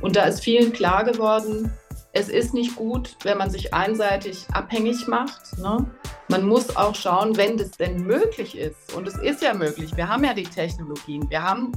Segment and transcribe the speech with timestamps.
[0.00, 1.72] Und da ist vielen klar geworden,
[2.12, 5.58] es ist nicht gut, wenn man sich einseitig abhängig macht.
[5.58, 5.86] Ne?
[6.28, 8.94] Man muss auch schauen, wenn das denn möglich ist.
[8.94, 9.96] Und es ist ja möglich.
[9.96, 11.72] Wir haben ja die Technologien, wir haben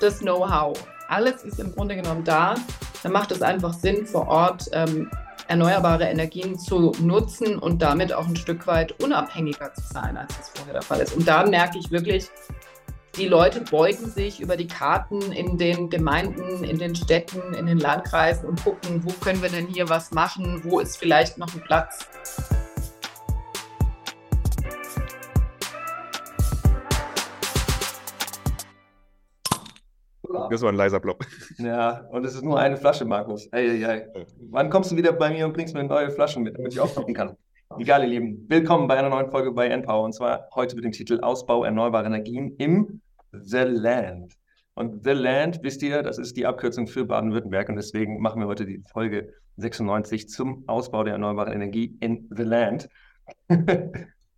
[0.00, 0.76] das Know-how.
[1.08, 2.54] Alles ist im Grunde genommen da.
[3.02, 5.10] Dann macht es einfach Sinn, vor Ort ähm,
[5.48, 10.48] erneuerbare Energien zu nutzen und damit auch ein Stück weit unabhängiger zu sein, als es
[10.50, 11.14] vorher der Fall ist.
[11.16, 12.30] Und da merke ich wirklich,
[13.16, 17.78] die Leute beugen sich über die Karten in den Gemeinden, in den Städten, in den
[17.78, 21.60] Landkreisen und gucken, wo können wir denn hier was machen, wo ist vielleicht noch ein
[21.60, 22.06] Platz.
[30.50, 31.24] Das war ein leiser Block.
[31.58, 33.48] Ja, und es ist nur eine Flasche, Markus.
[33.52, 34.26] Ei, ei, ei.
[34.50, 37.14] Wann kommst du wieder bei mir und bringst mir neue Flaschen mit, damit ich aufmachen
[37.14, 37.36] kann?
[37.78, 38.44] Egal, ihr Lieben.
[38.48, 42.06] Willkommen bei einer neuen Folge bei Npower und zwar heute mit dem Titel Ausbau erneuerbarer
[42.06, 43.00] Energien im
[43.32, 44.34] The Land.
[44.74, 48.46] Und The Land, wisst ihr, das ist die Abkürzung für Baden-Württemberg und deswegen machen wir
[48.46, 52.88] heute die Folge 96 zum Ausbau der erneuerbaren Energie in The Land.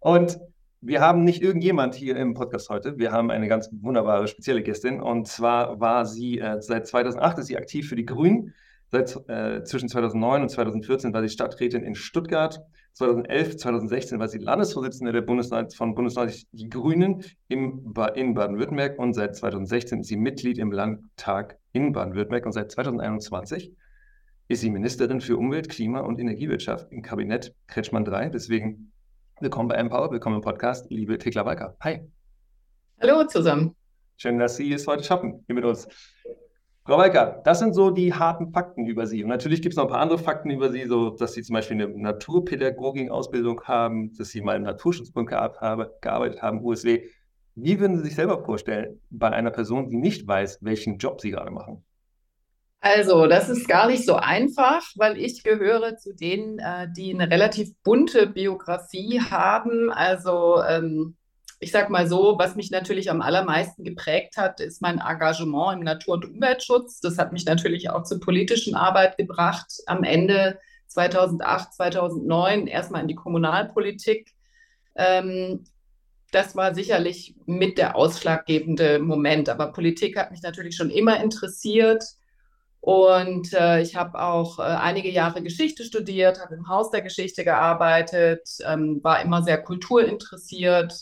[0.00, 0.38] und
[0.80, 2.98] wir haben nicht irgendjemand hier im Podcast heute.
[2.98, 5.00] Wir haben eine ganz wunderbare, spezielle Gästin.
[5.00, 8.54] Und zwar war sie äh, seit 2008 ist sie aktiv für die Grünen.
[8.90, 12.60] Seit äh, zwischen 2009 und 2014 war sie Stadträtin in Stuttgart.
[12.94, 18.98] 2011, 2016 war sie Landesvorsitzende der Bundesrat von Bundesrat Die Grünen im ba in Baden-Württemberg
[18.98, 23.72] und seit 2016 ist sie Mitglied im Landtag in Baden-Württemberg und seit 2021
[24.48, 28.30] ist sie Ministerin für Umwelt, Klima und Energiewirtschaft im Kabinett Kretschmann III.
[28.30, 28.92] Deswegen
[29.40, 31.76] Willkommen bei Empower, willkommen im Podcast, liebe Thekla Walker.
[31.80, 32.00] Hi.
[33.02, 33.74] Hallo zusammen.
[34.16, 35.88] Schön, dass Sie es heute schaffen, hier mit uns.
[36.86, 39.22] Frau Walker, das sind so die harten Fakten über Sie.
[39.22, 41.54] Und natürlich gibt es noch ein paar andere Fakten über Sie, so dass Sie zum
[41.54, 47.04] Beispiel eine Naturpädagogik-Ausbildung haben, dass Sie mal im Naturschutzbund gearbeitet haben, USW.
[47.54, 51.30] Wie würden Sie sich selber vorstellen bei einer Person, die nicht weiß, welchen Job Sie
[51.30, 51.82] gerade machen?
[52.80, 57.30] Also, das ist gar nicht so einfach, weil ich gehöre zu denen, äh, die eine
[57.30, 59.90] relativ bunte Biografie haben.
[59.90, 61.16] Also, ähm,
[61.64, 65.84] ich sag mal so, was mich natürlich am allermeisten geprägt hat, ist mein Engagement im
[65.84, 67.00] Natur- und Umweltschutz.
[67.00, 69.72] Das hat mich natürlich auch zur politischen Arbeit gebracht.
[69.86, 70.58] Am Ende
[70.88, 74.34] 2008, 2009 erstmal in die Kommunalpolitik.
[74.94, 75.64] Ähm,
[76.32, 79.48] das war sicherlich mit der ausschlaggebende Moment.
[79.48, 82.04] Aber Politik hat mich natürlich schon immer interessiert.
[82.80, 87.42] Und äh, ich habe auch äh, einige Jahre Geschichte studiert, habe im Haus der Geschichte
[87.42, 90.92] gearbeitet, ähm, war immer sehr kulturinteressiert,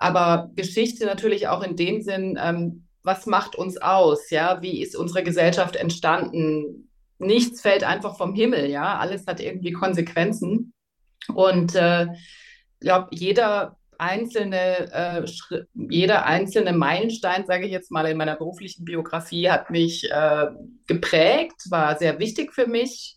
[0.00, 4.30] aber Geschichte natürlich auch in dem Sinn, ähm, was macht uns aus?
[4.30, 6.88] Ja, wie ist unsere Gesellschaft entstanden?
[7.18, 10.72] Nichts fällt einfach vom Himmel, ja, alles hat irgendwie Konsequenzen.
[11.34, 15.24] Und äh, ich glaube, jeder einzelne, äh,
[15.74, 20.46] jeder einzelne Meilenstein, sage ich jetzt mal, in meiner beruflichen Biografie hat mich äh,
[20.86, 23.16] geprägt, war sehr wichtig für mich.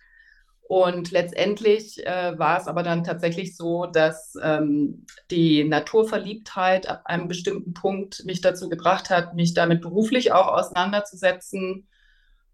[0.74, 7.28] Und letztendlich äh, war es aber dann tatsächlich so, dass ähm, die Naturverliebtheit ab einem
[7.28, 11.88] bestimmten Punkt mich dazu gebracht hat, mich damit beruflich auch auseinanderzusetzen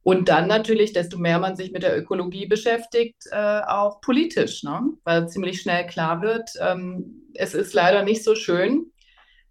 [0.03, 4.81] und dann natürlich, desto mehr man sich mit der Ökologie beschäftigt, äh, auch politisch, ne?
[5.05, 8.91] weil ziemlich schnell klar wird, ähm, es ist leider nicht so schön,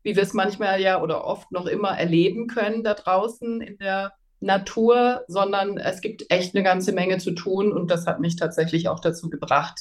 [0.02, 4.12] wie wir es manchmal ja oder oft noch immer erleben können da draußen in der
[4.40, 8.88] Natur, sondern es gibt echt eine ganze Menge zu tun und das hat mich tatsächlich
[8.88, 9.80] auch dazu gebracht,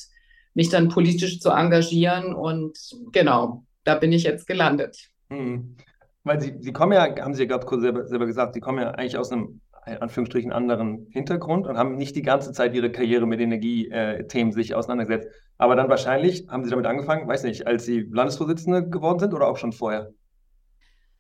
[0.54, 2.78] mich dann politisch zu engagieren und
[3.12, 5.10] genau, da bin ich jetzt gelandet.
[5.30, 5.76] Hm.
[6.24, 8.92] Weil Sie, Sie kommen ja, haben Sie ja gerade selber, selber gesagt, Sie kommen ja
[8.92, 13.26] eigentlich aus einem in Anführungsstrichen anderen Hintergrund und haben nicht die ganze Zeit ihre Karriere
[13.26, 15.30] mit Energiethemen sich auseinandergesetzt.
[15.58, 19.48] Aber dann wahrscheinlich haben sie damit angefangen, weiß nicht, als sie Landesvorsitzende geworden sind oder
[19.48, 20.12] auch schon vorher?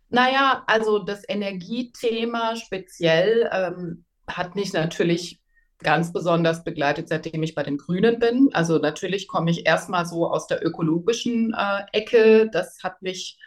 [0.09, 5.41] Naja, also das Energiethema speziell ähm, hat mich natürlich
[5.79, 8.49] ganz besonders begleitet, seitdem ich bei den Grünen bin.
[8.53, 12.49] Also natürlich komme ich erstmal so aus der ökologischen äh, Ecke.
[12.51, 13.37] Das hat mich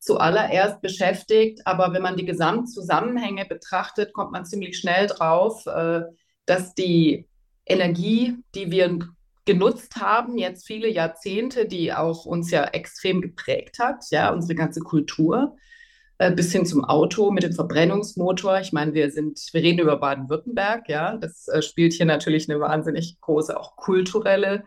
[0.00, 1.66] zuallererst beschäftigt.
[1.66, 6.02] Aber wenn man die Gesamtzusammenhänge betrachtet, kommt man ziemlich schnell drauf, äh,
[6.46, 7.28] dass die
[7.66, 8.98] Energie, die wir
[9.46, 14.80] genutzt haben, jetzt viele Jahrzehnte, die auch uns ja extrem geprägt hat, ja, unsere ganze
[14.80, 15.56] Kultur,
[16.36, 18.60] bis hin zum Auto mit dem Verbrennungsmotor.
[18.60, 22.60] Ich meine, wir sind, wir reden über Baden-Württemberg, ja, das äh, spielt hier natürlich eine
[22.60, 24.64] wahnsinnig große, auch kulturelle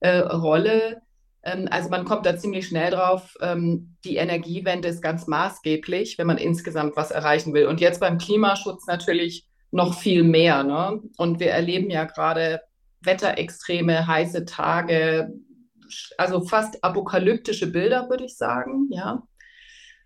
[0.00, 1.02] äh, Rolle.
[1.42, 6.26] Ähm, also man kommt da ziemlich schnell drauf, ähm, die Energiewende ist ganz maßgeblich, wenn
[6.26, 7.66] man insgesamt was erreichen will.
[7.66, 10.64] Und jetzt beim Klimaschutz natürlich noch viel mehr.
[10.64, 11.00] Ne?
[11.16, 12.60] Und wir erleben ja gerade
[13.00, 15.32] Wetterextreme, heiße Tage,
[16.16, 19.22] also fast apokalyptische Bilder, würde ich sagen, ja.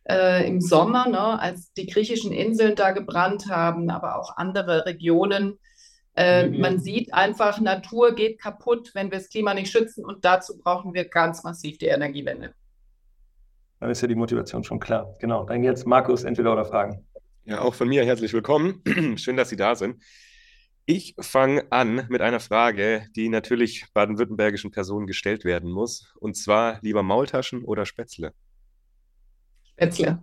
[0.09, 5.59] Äh, Im Sommer, ne, als die griechischen Inseln da gebrannt haben, aber auch andere Regionen,
[6.15, 6.61] Äh, mhm.
[6.61, 10.93] Man sieht einfach, Natur geht kaputt, wenn wir das Klima nicht schützen und dazu brauchen
[10.93, 12.53] wir ganz massiv die Energiewende.
[13.81, 15.17] Dann ist ja die Motivation schon klar.
[15.21, 15.45] Genau.
[15.45, 17.07] Dann jetzt Markus, entweder oder Fragen.
[17.47, 18.83] Ja, auch von mir herzlich willkommen.
[19.17, 20.03] Schön, dass Sie da sind.
[20.85, 26.13] Ich fange an mit einer Frage, die natürlich baden-württembergischen Personen gestellt werden muss.
[26.21, 28.35] Und zwar lieber Maultaschen oder Spätzle?
[29.83, 30.23] Spätzle.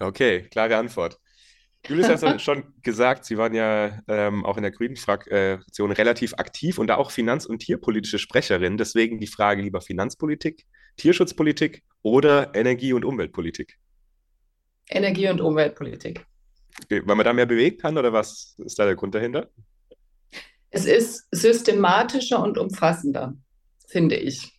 [0.00, 1.18] Okay, klare Antwort.
[1.86, 6.78] Julius hat schon gesagt, Sie waren ja ähm, auch in der Grünen Fraktion relativ aktiv
[6.78, 8.76] und da auch finanz- und tierpolitische Sprecherin.
[8.76, 10.66] Deswegen die Frage lieber Finanzpolitik,
[10.96, 13.78] Tierschutzpolitik oder Energie- und Umweltpolitik?
[14.88, 16.26] Energie- und Umweltpolitik.
[16.84, 19.50] Okay, weil man da mehr bewegen kann oder was ist da der Grund dahinter?
[20.70, 23.34] Es ist systematischer und umfassender,
[23.86, 24.55] finde ich.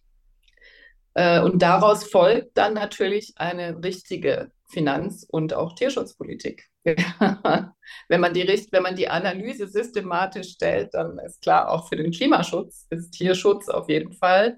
[1.17, 6.67] Äh, und daraus folgt dann natürlich eine richtige Finanz- und auch Tierschutzpolitik.
[6.85, 12.11] wenn, man die, wenn man die Analyse systematisch stellt, dann ist klar, auch für den
[12.11, 14.57] Klimaschutz ist Tierschutz auf jeden Fall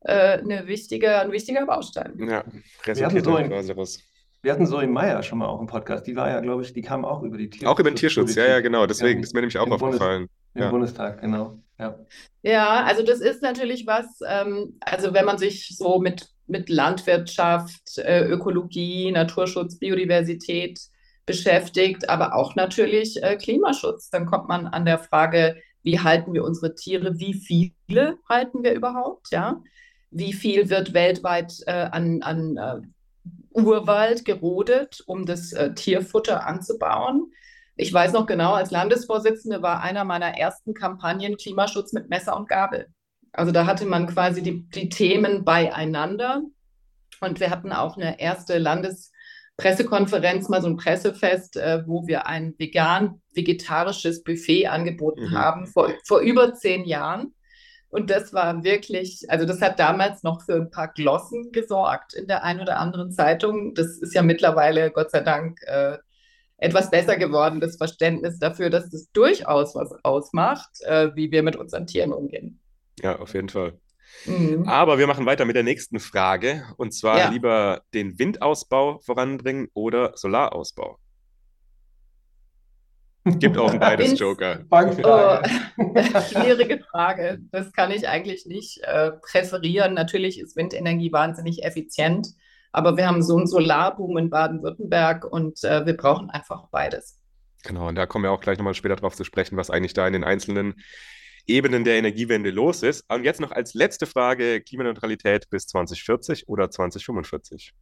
[0.00, 2.18] äh, eine wichtige, ein wichtiger Baustein.
[2.18, 2.44] Ja,
[2.86, 3.98] resultiert so quasi raus.
[4.40, 6.06] Wir hatten Zoe Meyer schon mal auch im Podcast.
[6.06, 7.68] Die war ja, glaube ich, die kam auch über die Tierschutz.
[7.68, 8.86] Auch über den Tierschutz, ja, ja, genau.
[8.86, 10.28] Deswegen, ja, das ist mir nämlich auch aufgefallen.
[10.54, 10.70] Im ja.
[10.70, 11.58] Bundestag, genau.
[11.78, 11.98] Ja.
[12.42, 17.96] ja, also das ist natürlich was, ähm, also wenn man sich so mit, mit Landwirtschaft,
[17.96, 20.78] äh, Ökologie, Naturschutz, Biodiversität
[21.24, 26.44] beschäftigt, aber auch natürlich äh, Klimaschutz, dann kommt man an der Frage, wie halten wir
[26.44, 29.62] unsere Tiere, wie viele halten wir überhaupt, ja?
[30.10, 32.80] Wie viel wird weltweit äh, an, an äh,
[33.52, 37.32] Urwald gerodet, um das äh, Tierfutter anzubauen?
[37.80, 42.46] Ich weiß noch genau, als Landesvorsitzende war einer meiner ersten Kampagnen Klimaschutz mit Messer und
[42.46, 42.88] Gabel.
[43.32, 46.42] Also da hatte man quasi die, die Themen beieinander.
[47.22, 52.54] Und wir hatten auch eine erste Landespressekonferenz, mal so ein Pressefest, äh, wo wir ein
[52.58, 55.38] vegan-vegetarisches Buffet angeboten mhm.
[55.38, 57.34] haben, vor, vor über zehn Jahren.
[57.88, 62.26] Und das war wirklich, also das hat damals noch für ein paar Glossen gesorgt in
[62.26, 63.72] der einen oder anderen Zeitung.
[63.74, 65.96] Das ist ja mittlerweile, Gott sei Dank, äh,
[66.60, 71.56] etwas besser geworden, das Verständnis dafür, dass das durchaus was ausmacht, äh, wie wir mit
[71.56, 72.60] unseren Tieren umgehen.
[73.00, 73.78] Ja, auf jeden Fall.
[74.26, 74.68] Mhm.
[74.68, 77.30] Aber wir machen weiter mit der nächsten Frage und zwar ja.
[77.30, 80.98] lieber den Windausbau voranbringen oder Solarausbau.
[83.24, 84.64] Gibt auch ein beides Joker.
[84.70, 84.78] Oh,
[86.30, 87.38] schwierige Frage.
[87.52, 89.94] Das kann ich eigentlich nicht äh, präferieren.
[89.94, 92.28] Natürlich ist Windenergie wahnsinnig effizient.
[92.72, 97.18] Aber wir haben so einen Solarboom in Baden-Württemberg und äh, wir brauchen einfach beides.
[97.64, 100.06] Genau, und da kommen wir auch gleich nochmal später drauf zu sprechen, was eigentlich da
[100.06, 100.74] in den einzelnen
[101.46, 103.04] Ebenen der Energiewende los ist.
[103.12, 107.74] Und jetzt noch als letzte Frage: Klimaneutralität bis 2040 oder 2045?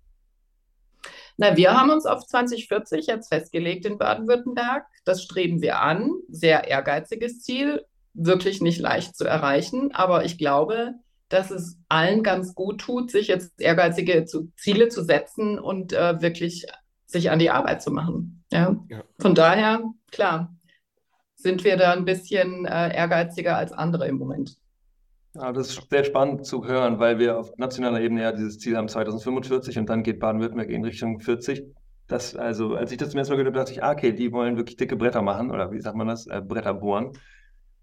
[1.37, 4.87] Na, wir haben uns auf 2040 jetzt festgelegt in Baden-Württemberg.
[5.05, 6.11] Das streben wir an.
[6.29, 9.95] Sehr ehrgeiziges Ziel, wirklich nicht leicht zu erreichen.
[9.95, 10.95] Aber ich glaube,
[11.29, 14.25] dass es allen ganz gut tut, sich jetzt ehrgeizige
[14.57, 16.67] Ziele zu setzen und äh, wirklich
[17.07, 18.45] sich an die Arbeit zu machen.
[18.51, 18.77] Ja?
[18.89, 19.03] ja?
[19.19, 20.55] Von daher, klar,
[21.35, 24.57] sind wir da ein bisschen äh, ehrgeiziger als andere im Moment.
[25.35, 28.77] Ja, das ist sehr spannend zu hören, weil wir auf nationaler Ebene ja dieses Ziel
[28.77, 31.65] haben 2045 und dann geht Baden-Württemberg in Richtung 40.
[32.09, 34.33] Das, also, als ich das zum ersten Mal gehört habe, dachte ich, ah, okay, die
[34.33, 36.27] wollen wirklich dicke Bretter machen oder wie sagt man das?
[36.27, 37.13] Äh, Bretter bohren.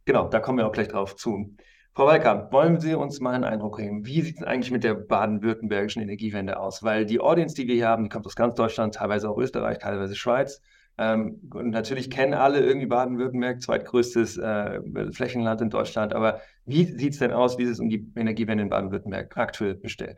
[0.03, 1.55] Genau, da kommen wir auch gleich drauf zu.
[1.95, 4.05] Frau Walker, wollen Sie uns mal einen Eindruck geben?
[4.05, 6.83] Wie sieht es eigentlich mit der baden-württembergischen Energiewende aus?
[6.83, 9.77] Weil die Audience, die wir hier haben, die kommt aus ganz Deutschland, teilweise auch Österreich,
[9.77, 10.61] teilweise Schweiz.
[10.97, 14.81] Ähm, und natürlich kennen alle irgendwie Baden-Württemberg, zweitgrößtes äh,
[15.13, 16.13] Flächenland in Deutschland.
[16.13, 19.75] Aber wie sieht es denn aus, wie ist es um die Energiewende in Baden-Württemberg aktuell
[19.75, 20.17] bestellt?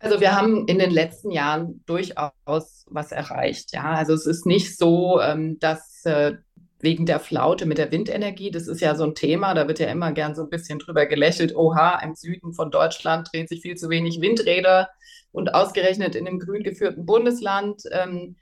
[0.00, 3.72] Also wir haben in den letzten Jahren durchaus was erreicht.
[3.74, 6.32] Ja, also es ist nicht so, ähm, dass äh,
[6.80, 8.50] wegen der Flaute mit der Windenergie.
[8.50, 11.06] Das ist ja so ein Thema, da wird ja immer gern so ein bisschen drüber
[11.06, 11.54] gelächelt.
[11.54, 14.88] Oha, im Süden von Deutschland drehen sich viel zu wenig Windräder
[15.32, 17.82] und ausgerechnet in einem grün geführten Bundesland.
[17.92, 18.36] Ähm,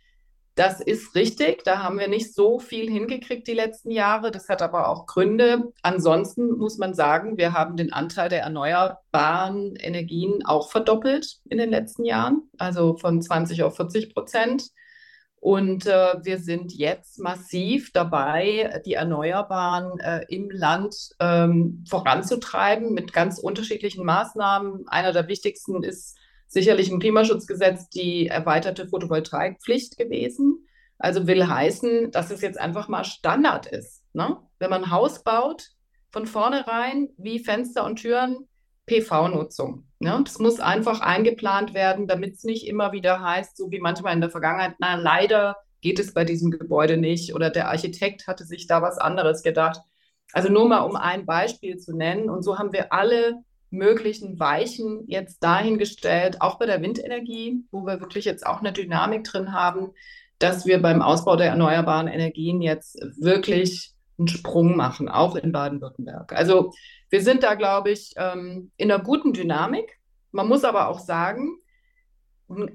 [0.59, 4.33] das ist richtig, da haben wir nicht so viel hingekriegt die letzten Jahre.
[4.33, 5.73] Das hat aber auch Gründe.
[5.83, 11.71] Ansonsten muss man sagen, wir haben den Anteil der erneuerbaren Energien auch verdoppelt in den
[11.71, 14.71] letzten Jahren, also von 20 auf 40 Prozent.
[15.41, 23.13] Und äh, wir sind jetzt massiv dabei, die Erneuerbaren äh, im Land ähm, voranzutreiben mit
[23.13, 24.89] ganz unterschiedlichen Maßnahmen.
[24.89, 26.19] Einer der wichtigsten ist
[26.49, 30.67] sicherlich im Klimaschutzgesetz die erweiterte Photovoltaikpflicht gewesen.
[30.99, 34.03] Also will heißen, dass es jetzt einfach mal Standard ist.
[34.13, 34.39] Ne?
[34.59, 35.69] Wenn man ein Haus baut,
[36.11, 38.49] von vornherein wie Fenster und Türen
[38.87, 39.88] PV-Nutzung.
[40.01, 40.21] Ne?
[40.25, 44.21] Das muss einfach eingeplant werden, damit es nicht immer wieder heißt, so wie manchmal in
[44.21, 48.67] der Vergangenheit, na leider geht es bei diesem Gebäude nicht oder der Architekt hatte sich
[48.67, 49.81] da was anderes gedacht.
[50.33, 52.29] Also nur mal um ein Beispiel zu nennen.
[52.29, 58.01] Und so haben wir alle möglichen Weichen jetzt dahingestellt, auch bei der Windenergie, wo wir
[58.01, 59.93] wirklich jetzt auch eine Dynamik drin haben,
[60.39, 66.33] dass wir beim Ausbau der erneuerbaren Energien jetzt wirklich einen Sprung machen, auch in Baden-Württemberg.
[66.33, 66.73] Also
[67.11, 69.99] wir sind da, glaube ich, ähm, in einer guten Dynamik.
[70.31, 71.59] Man muss aber auch sagen,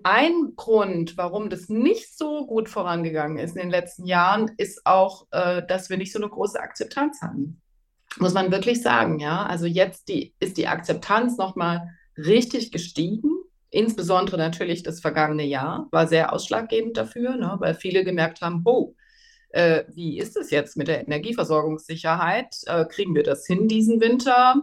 [0.04, 5.28] ein Grund, warum das nicht so gut vorangegangen ist in den letzten Jahren, ist auch,
[5.32, 7.62] äh, dass wir nicht so eine große Akzeptanz haben.
[8.20, 9.46] Muss man wirklich sagen, ja.
[9.46, 13.32] Also jetzt die, ist die Akzeptanz nochmal richtig gestiegen.
[13.72, 18.94] Insbesondere natürlich das vergangene Jahr war sehr ausschlaggebend dafür, ne, weil viele gemerkt haben, oh,
[19.54, 22.56] äh, wie ist es jetzt mit der Energieversorgungssicherheit?
[22.66, 24.62] Äh, kriegen wir das hin diesen Winter?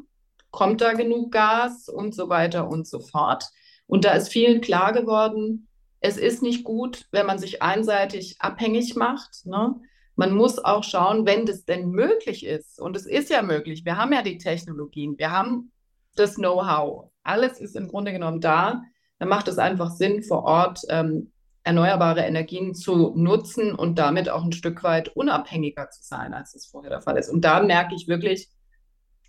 [0.51, 3.45] Kommt da genug Gas und so weiter und so fort?
[3.87, 5.69] Und da ist vielen klar geworden,
[6.01, 9.47] es ist nicht gut, wenn man sich einseitig abhängig macht.
[9.47, 9.77] Ne?
[10.17, 12.81] Man muss auch schauen, wenn das denn möglich ist.
[12.81, 13.85] Und es ist ja möglich.
[13.85, 15.71] Wir haben ja die Technologien, wir haben
[16.17, 17.11] das Know-how.
[17.23, 18.83] Alles ist im Grunde genommen da.
[19.21, 21.31] Dann macht es einfach Sinn, vor Ort ähm,
[21.63, 26.67] erneuerbare Energien zu nutzen und damit auch ein Stück weit unabhängiger zu sein, als es
[26.67, 27.29] vorher der Fall ist.
[27.29, 28.49] Und da merke ich wirklich,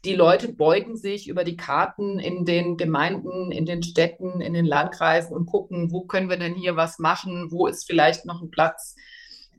[0.03, 4.65] die Leute beugen sich über die Karten in den Gemeinden, in den Städten, in den
[4.65, 8.49] Landkreisen und gucken, wo können wir denn hier was machen, wo ist vielleicht noch ein
[8.49, 8.95] Platz,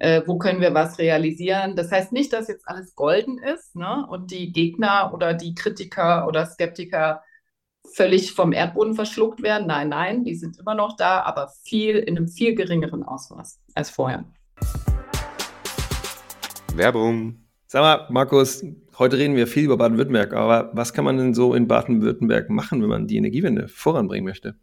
[0.01, 1.77] äh, wo können wir was realisieren.
[1.77, 4.05] Das heißt nicht, dass jetzt alles golden ist ne?
[4.11, 7.23] und die Gegner oder die Kritiker oder Skeptiker
[7.95, 9.67] völlig vom Erdboden verschluckt werden.
[9.67, 13.91] Nein, nein, die sind immer noch da, aber viel in einem viel geringeren Ausmaß als
[13.91, 14.25] vorher.
[16.75, 17.39] Werbung.
[17.67, 18.65] Sag mal, Markus,
[18.99, 22.83] heute reden wir viel über Baden-Württemberg, aber was kann man denn so in Baden-Württemberg machen,
[22.83, 24.57] wenn man die Energiewende voranbringen möchte?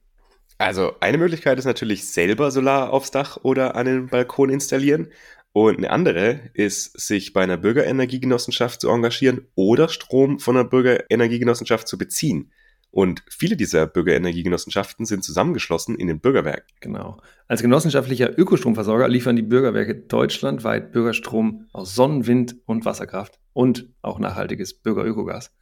[0.57, 5.07] Also eine Möglichkeit ist natürlich selber Solar aufs Dach oder an den Balkon installieren.
[5.53, 11.87] Und eine andere ist, sich bei einer Bürgerenergiegenossenschaft zu engagieren oder Strom von einer Bürgerenergiegenossenschaft
[11.87, 12.51] zu beziehen.
[12.91, 16.67] Und viele dieser Bürgerenergiegenossenschaften sind zusammengeschlossen in den Bürgerwerken.
[16.79, 17.17] Genau.
[17.47, 24.19] Als genossenschaftlicher Ökostromversorger liefern die Bürgerwerke deutschlandweit Bürgerstrom aus Sonnen-, Wind- und Wasserkraft und auch
[24.19, 25.53] nachhaltiges Bürgerökogas.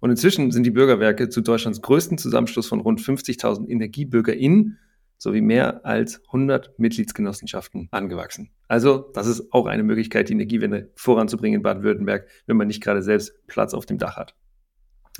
[0.00, 4.78] Und inzwischen sind die Bürgerwerke zu Deutschlands größten Zusammenschluss von rund 50.000 EnergiebürgerInnen
[5.18, 8.50] sowie mehr als 100 Mitgliedsgenossenschaften angewachsen.
[8.68, 13.02] Also, das ist auch eine Möglichkeit, die Energiewende voranzubringen in Baden-Württemberg, wenn man nicht gerade
[13.02, 14.34] selbst Platz auf dem Dach hat.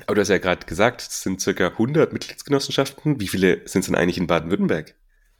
[0.06, 3.20] Aber du hast ja gerade gesagt, es sind circa 100 Mitgliedsgenossenschaften.
[3.20, 4.94] Wie viele sind es denn eigentlich in Baden-Württemberg?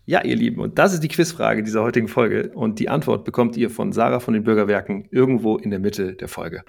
[0.07, 2.51] Ja, ihr Lieben, und das ist die Quizfrage dieser heutigen Folge.
[2.55, 6.29] Und die Antwort bekommt ihr von Sarah von den Bürgerwerken irgendwo in der Mitte der
[6.29, 6.65] Folge.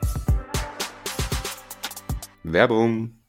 [2.43, 3.20] Werbung.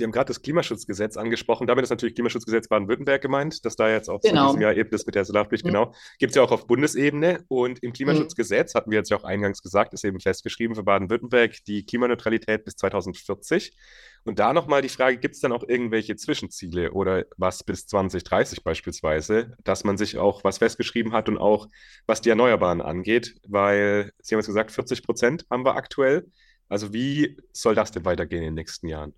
[0.00, 1.66] Sie haben gerade das Klimaschutzgesetz angesprochen.
[1.66, 4.46] Damit ist natürlich Klimaschutzgesetz Baden-Württemberg gemeint, dass da jetzt auch genau.
[4.46, 5.68] diesem Jahr eben das mit der Solarpflicht, mhm.
[5.68, 7.44] genau, gibt es ja auch auf Bundesebene.
[7.48, 8.78] Und im Klimaschutzgesetz, mhm.
[8.78, 12.76] hatten wir jetzt ja auch eingangs gesagt, ist eben festgeschrieben für Baden-Württemberg die Klimaneutralität bis
[12.76, 13.76] 2040.
[14.24, 18.64] Und da nochmal die Frage, gibt es dann auch irgendwelche Zwischenziele oder was bis 2030
[18.64, 21.68] beispielsweise, dass man sich auch was festgeschrieben hat und auch
[22.06, 26.26] was die Erneuerbaren angeht, weil Sie haben jetzt gesagt, 40 Prozent haben wir aktuell.
[26.70, 29.12] Also wie soll das denn weitergehen in den nächsten Jahren?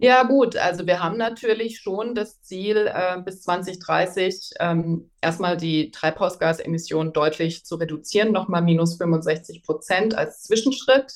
[0.00, 5.90] Ja, gut, also wir haben natürlich schon das Ziel, äh, bis 2030 ähm, erstmal die
[5.90, 11.14] Treibhausgasemissionen deutlich zu reduzieren, nochmal minus 65 Prozent als Zwischenschritt.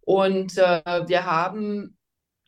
[0.00, 1.98] Und äh, wir haben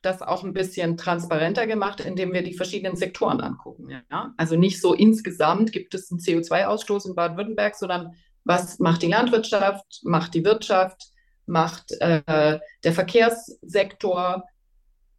[0.00, 3.90] das auch ein bisschen transparenter gemacht, indem wir die verschiedenen Sektoren angucken.
[4.10, 4.32] Ja?
[4.38, 8.14] Also nicht so insgesamt gibt es einen CO2-Ausstoß in Baden-Württemberg, sondern
[8.44, 11.08] was macht die Landwirtschaft, macht die Wirtschaft,
[11.46, 14.44] macht äh, der Verkehrssektor,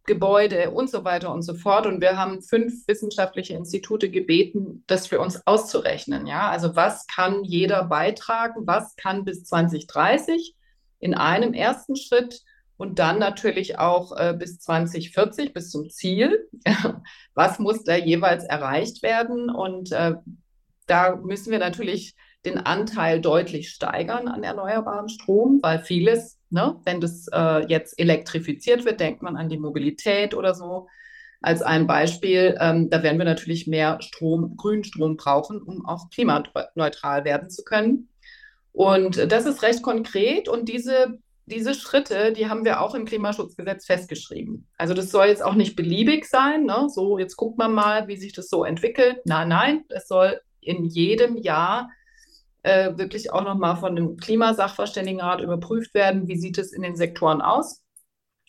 [0.08, 1.86] Gebäude und so weiter und so fort.
[1.86, 6.26] Und wir haben fünf wissenschaftliche Institute gebeten, das für uns auszurechnen.
[6.26, 8.66] Ja, also was kann jeder beitragen?
[8.66, 10.56] Was kann bis 2030
[10.98, 12.42] in einem ersten Schritt
[12.76, 16.48] und dann natürlich auch äh, bis 2040, bis zum Ziel.
[17.34, 19.50] was muss da jeweils erreicht werden?
[19.50, 20.14] Und äh,
[20.86, 26.80] da müssen wir natürlich den Anteil deutlich steigern an erneuerbarem Strom, weil vieles Ne?
[26.84, 30.88] Wenn das äh, jetzt elektrifiziert wird, denkt man an die Mobilität oder so.
[31.40, 37.24] Als ein Beispiel, ähm, da werden wir natürlich mehr Strom, Grünstrom brauchen, um auch klimaneutral
[37.24, 38.08] werden zu können.
[38.72, 43.86] Und das ist recht konkret und diese, diese Schritte, die haben wir auch im Klimaschutzgesetz
[43.86, 44.66] festgeschrieben.
[44.76, 46.88] Also das soll jetzt auch nicht beliebig sein, ne?
[46.88, 49.18] so jetzt guckt man mal, wie sich das so entwickelt.
[49.24, 51.90] Nein, nein, es soll in jedem Jahr
[52.62, 57.40] äh, wirklich auch nochmal von dem Klimasachverständigenrat überprüft werden, wie sieht es in den Sektoren
[57.40, 57.82] aus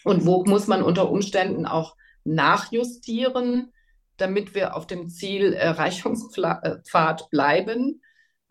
[0.03, 3.71] und wo muss man unter Umständen auch nachjustieren,
[4.17, 8.01] damit wir auf dem Zielerreichungspfad bleiben.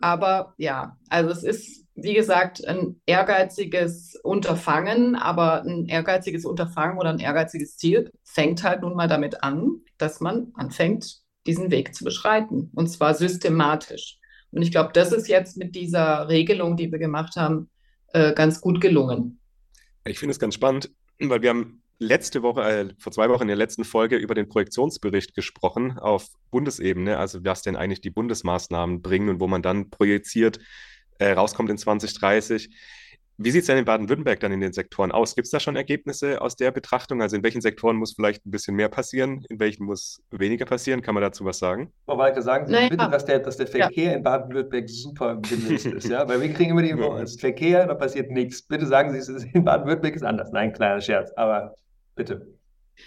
[0.01, 7.11] Aber ja, also es ist, wie gesagt, ein ehrgeiziges Unterfangen, aber ein ehrgeiziges Unterfangen oder
[7.11, 12.05] ein ehrgeiziges Ziel fängt halt nun mal damit an, dass man anfängt, diesen Weg zu
[12.05, 14.18] beschreiten und zwar systematisch.
[14.51, 17.69] Und ich glaube, das ist jetzt mit dieser Regelung, die wir gemacht haben,
[18.13, 19.39] äh, ganz gut gelungen.
[20.05, 23.49] Ich finde es ganz spannend, weil wir haben letzte Woche, äh, vor zwei Wochen in
[23.49, 29.03] der letzten Folge über den Projektionsbericht gesprochen auf Bundesebene, also was denn eigentlich die Bundesmaßnahmen
[29.03, 30.59] bringen und wo man dann projiziert,
[31.19, 32.71] äh, rauskommt in 2030.
[33.41, 35.37] Wie sieht es denn in Baden-Württemberg dann in den Sektoren aus?
[35.37, 37.23] Gibt es da schon Ergebnisse aus der Betrachtung?
[37.23, 41.03] Also in welchen Sektoren muss vielleicht ein bisschen mehr passieren, in welchen muss weniger passieren?
[41.03, 41.93] Kann man dazu was sagen?
[42.05, 42.89] Frau Walke, sagen Sie naja.
[42.89, 44.17] bitte, dass der, dass der Verkehr ja.
[44.17, 46.29] in Baden-Württemberg super gelöst ist, ja?
[46.29, 48.61] Weil wir kriegen immer die Info, es ist Verkehr, da passiert nichts.
[48.61, 50.51] Bitte sagen Sie, es ist in Baden-Württemberg ist anders.
[50.51, 51.77] Nein, kleiner Scherz, aber
[52.17, 52.59] bitte.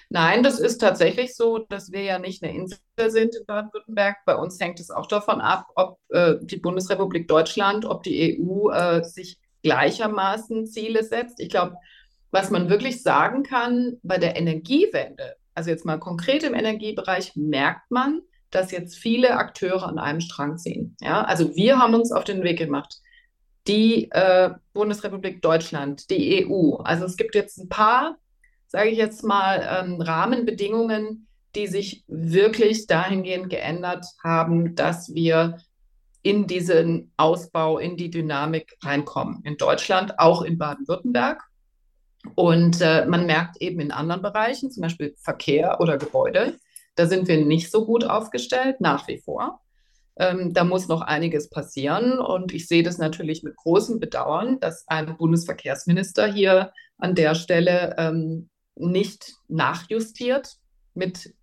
[0.09, 4.15] Nein, das ist tatsächlich so, dass wir ja nicht eine Insel sind in Baden-Württemberg.
[4.25, 8.69] Bei uns hängt es auch davon ab, ob äh, die Bundesrepublik Deutschland, ob die EU
[8.69, 11.39] äh, sich gleichermaßen Ziele setzt.
[11.39, 11.75] Ich glaube,
[12.32, 17.91] was man wirklich sagen kann bei der Energiewende, also jetzt mal konkret im Energiebereich, merkt
[17.91, 20.96] man, dass jetzt viele Akteure an einem Strang ziehen.
[21.01, 23.00] Ja, also wir haben uns auf den Weg gemacht.
[23.68, 26.75] Die äh, Bundesrepublik Deutschland, die EU.
[26.77, 28.18] Also es gibt jetzt ein paar,
[28.68, 35.58] sage ich jetzt mal, ähm, Rahmenbedingungen, die sich wirklich dahingehend geändert haben, dass wir
[36.24, 39.42] in diesen Ausbau, in die Dynamik reinkommen.
[39.44, 41.44] In Deutschland, auch in Baden-Württemberg.
[42.36, 46.60] Und äh, man merkt eben in anderen Bereichen, zum Beispiel Verkehr oder Gebäude,
[46.96, 49.62] da sind wir nicht so gut aufgestellt, nach wie vor.
[50.18, 52.20] Ähm, da muss noch einiges passieren.
[52.20, 57.96] Und ich sehe das natürlich mit großem Bedauern, dass ein Bundesverkehrsminister hier an der Stelle
[57.98, 60.58] ähm, nicht nachjustiert
[60.94, 61.34] mit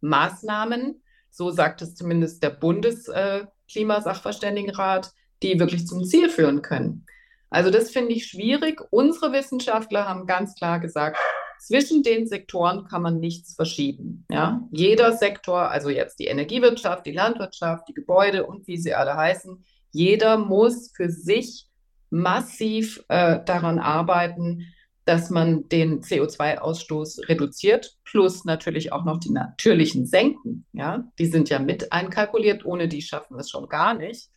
[0.00, 1.02] Maßnahmen.
[1.30, 3.08] So sagt es zumindest der Bundes.
[3.08, 5.10] Äh, Klimasachverständigenrat,
[5.42, 7.06] die wirklich zum Ziel führen können.
[7.50, 8.80] Also das finde ich schwierig.
[8.90, 11.18] Unsere Wissenschaftler haben ganz klar gesagt,
[11.58, 14.24] zwischen den Sektoren kann man nichts verschieben.
[14.30, 14.62] Ja?
[14.70, 19.64] Jeder Sektor, also jetzt die Energiewirtschaft, die Landwirtschaft, die Gebäude und wie sie alle heißen,
[19.90, 21.66] jeder muss für sich
[22.08, 24.72] massiv äh, daran arbeiten,
[25.04, 30.66] dass man den CO2-Ausstoß reduziert, plus natürlich auch noch die natürlichen Senken.
[30.72, 34.28] Ja, die sind ja mit einkalkuliert, ohne die schaffen wir es schon gar nicht.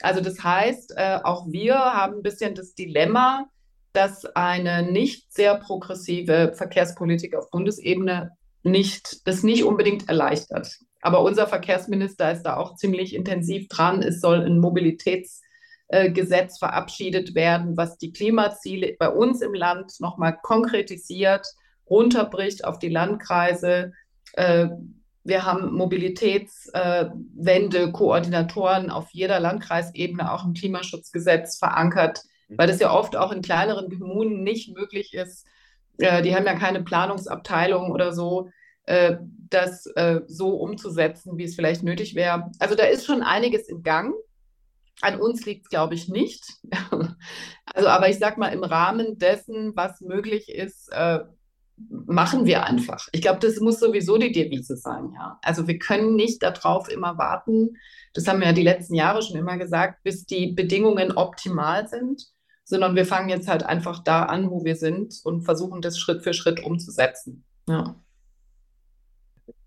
[0.00, 3.46] Also das heißt, äh, auch wir haben ein bisschen das Dilemma,
[3.92, 10.78] dass eine nicht sehr progressive Verkehrspolitik auf Bundesebene nicht, das nicht unbedingt erleichtert.
[11.00, 14.02] Aber unser Verkehrsminister ist da auch ziemlich intensiv dran.
[14.02, 15.40] Es soll ein Mobilitäts-
[15.92, 21.46] äh, Gesetz verabschiedet werden, was die Klimaziele bei uns im Land nochmal konkretisiert,
[21.88, 23.92] runterbricht auf die Landkreise.
[24.32, 24.68] Äh,
[25.22, 32.56] wir haben Mobilitätswende, äh, Koordinatoren auf jeder Landkreisebene auch im Klimaschutzgesetz verankert, mhm.
[32.56, 35.46] weil das ja oft auch in kleineren Kommunen nicht möglich ist.
[35.98, 38.48] die haben ja keine Planungsabteilung oder so,
[39.50, 39.86] das
[40.26, 42.50] so umzusetzen, wie es vielleicht nötig wäre.
[42.58, 44.14] Also da ist schon einiges in Gang.
[45.02, 46.44] An uns liegt es, glaube ich, nicht.
[47.74, 51.20] also, aber ich sage mal, im Rahmen dessen, was möglich ist, äh,
[51.76, 53.08] machen wir einfach.
[53.12, 55.38] Ich glaube, das muss sowieso die Devise sein, ja.
[55.42, 57.76] Also wir können nicht darauf immer warten,
[58.14, 62.26] das haben wir ja die letzten Jahre schon immer gesagt, bis die Bedingungen optimal sind,
[62.64, 66.22] sondern wir fangen jetzt halt einfach da an, wo wir sind und versuchen das Schritt
[66.22, 67.44] für Schritt umzusetzen.
[67.68, 67.96] Ja.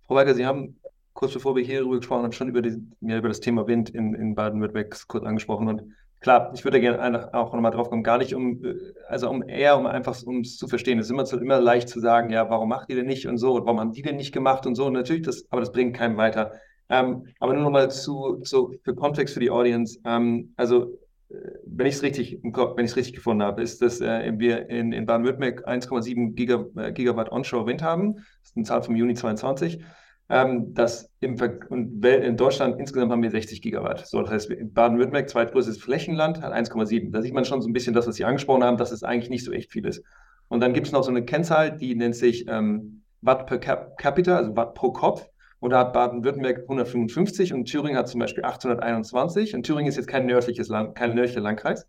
[0.08, 0.80] Frau Weiter, Sie haben
[1.16, 3.90] kurz bevor wir hier darüber gesprochen haben, schon über, die, ja, über das Thema Wind
[3.90, 5.68] in, in Baden-Württemberg kurz angesprochen.
[5.70, 5.84] Und
[6.20, 8.76] klar, ich würde gerne auch nochmal drauf kommen, gar nicht um, äh,
[9.08, 11.00] also um eher, um einfach, um es zu verstehen.
[11.00, 13.38] Es ist immer, zu, immer leicht zu sagen, ja, warum macht ihr denn nicht und
[13.38, 14.86] so, und warum haben die denn nicht gemacht und so.
[14.86, 16.52] Und natürlich, das, aber das bringt keinen weiter.
[16.90, 19.98] Ähm, aber nur nochmal zu, zu, für Kontext für die Audience.
[20.06, 21.00] Ähm, also,
[21.30, 25.66] äh, wenn ich es richtig, richtig gefunden habe, ist, dass äh, wir in, in Baden-Württemberg
[25.66, 28.16] 1,7 Giga, äh, Gigawatt Onshore Wind haben.
[28.16, 29.82] Das ist eine Zahl vom Juni 22
[30.30, 31.36] ähm, dass im
[31.70, 34.08] und in Deutschland insgesamt haben wir 60 Gigawatt.
[34.08, 37.12] So, das heißt, Baden-Württemberg, zweitgrößtes Flächenland, hat 1,7.
[37.12, 39.30] Da sieht man schon so ein bisschen das, was Sie angesprochen haben, dass es eigentlich
[39.30, 40.04] nicht so echt viel ist.
[40.48, 43.98] Und dann gibt es noch so eine Kennzahl, die nennt sich ähm, Watt per Cap
[43.98, 45.28] Capita, also Watt pro Kopf.
[45.60, 49.56] Und da hat Baden-Württemberg 155 und Thüringen hat zum Beispiel 821.
[49.56, 51.88] Und Thüringen ist jetzt kein nördliches Land, kein nördlicher Landkreis.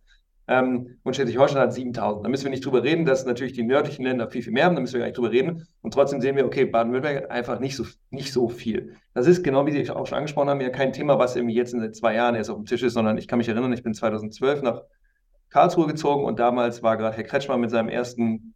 [0.49, 2.25] Ähm, und Schleswig-Holstein hat 7000.
[2.25, 4.77] Da müssen wir nicht drüber reden, dass natürlich die nördlichen Länder viel, viel mehr haben.
[4.77, 5.67] Da müssen wir gar nicht drüber reden.
[5.83, 8.95] Und trotzdem sehen wir, okay, Baden-Württemberg hat einfach nicht so, nicht so viel.
[9.15, 11.75] Das ist genau, wie Sie auch schon angesprochen haben, ja kein Thema, was irgendwie jetzt
[11.75, 13.95] in zwei Jahren erst auf dem Tisch ist, sondern ich kann mich erinnern, ich bin
[13.95, 14.83] 2012 nach
[15.51, 18.55] Karlsruhe gezogen und damals war gerade Herr Kretschmann mit seinem ersten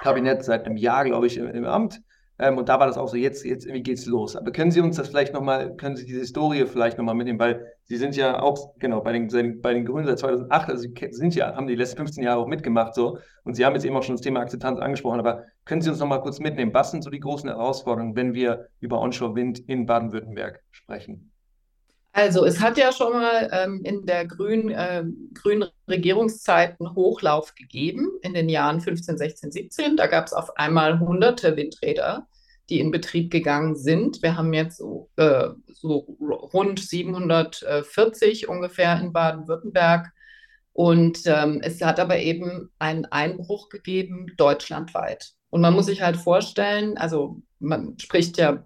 [0.00, 2.02] Kabinett seit einem Jahr, glaube ich, im, im Amt.
[2.40, 4.34] Ähm, und da war das auch so, jetzt, jetzt irgendwie geht's los.
[4.34, 7.66] Aber können Sie uns das vielleicht nochmal, können Sie diese Historie vielleicht nochmal mitnehmen, weil
[7.84, 11.34] Sie sind ja auch, genau, bei den, bei den Grünen seit 2008, also Sie sind
[11.34, 14.02] ja, haben die letzten 15 Jahre auch mitgemacht so und Sie haben jetzt eben auch
[14.02, 17.10] schon das Thema Akzeptanz angesprochen, aber können Sie uns nochmal kurz mitnehmen, was sind so
[17.10, 21.30] die großen Herausforderungen, wenn wir über Onshore-Wind in Baden-Württemberg sprechen?
[22.12, 27.54] Also es hat ja schon mal ähm, in der grünen, äh, grünen Regierungszeit einen Hochlauf
[27.54, 29.96] gegeben in den Jahren 15, 16, 17.
[29.96, 32.26] Da gab es auf einmal hunderte Windräder,
[32.70, 34.22] die in Betrieb gegangen sind.
[34.22, 40.12] Wir haben jetzt so, äh, so rund 740 ungefähr in Baden-Württemberg.
[40.72, 45.32] Und ähm, es hat aber eben einen Einbruch gegeben deutschlandweit.
[45.50, 48.64] Und man muss sich halt vorstellen, also man spricht ja ein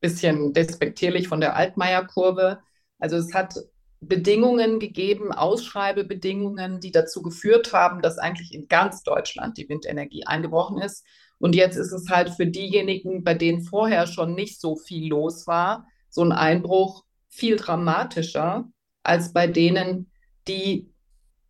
[0.00, 2.58] bisschen despektierlich von der Altmaier-Kurve.
[2.98, 3.54] Also es hat
[4.00, 10.78] Bedingungen gegeben, Ausschreibebedingungen, die dazu geführt haben, dass eigentlich in ganz Deutschland die Windenergie eingebrochen
[10.78, 11.04] ist.
[11.38, 15.46] Und jetzt ist es halt für diejenigen, bei denen vorher schon nicht so viel los
[15.46, 18.68] war, so ein Einbruch viel dramatischer
[19.02, 20.10] als bei denen,
[20.48, 20.90] die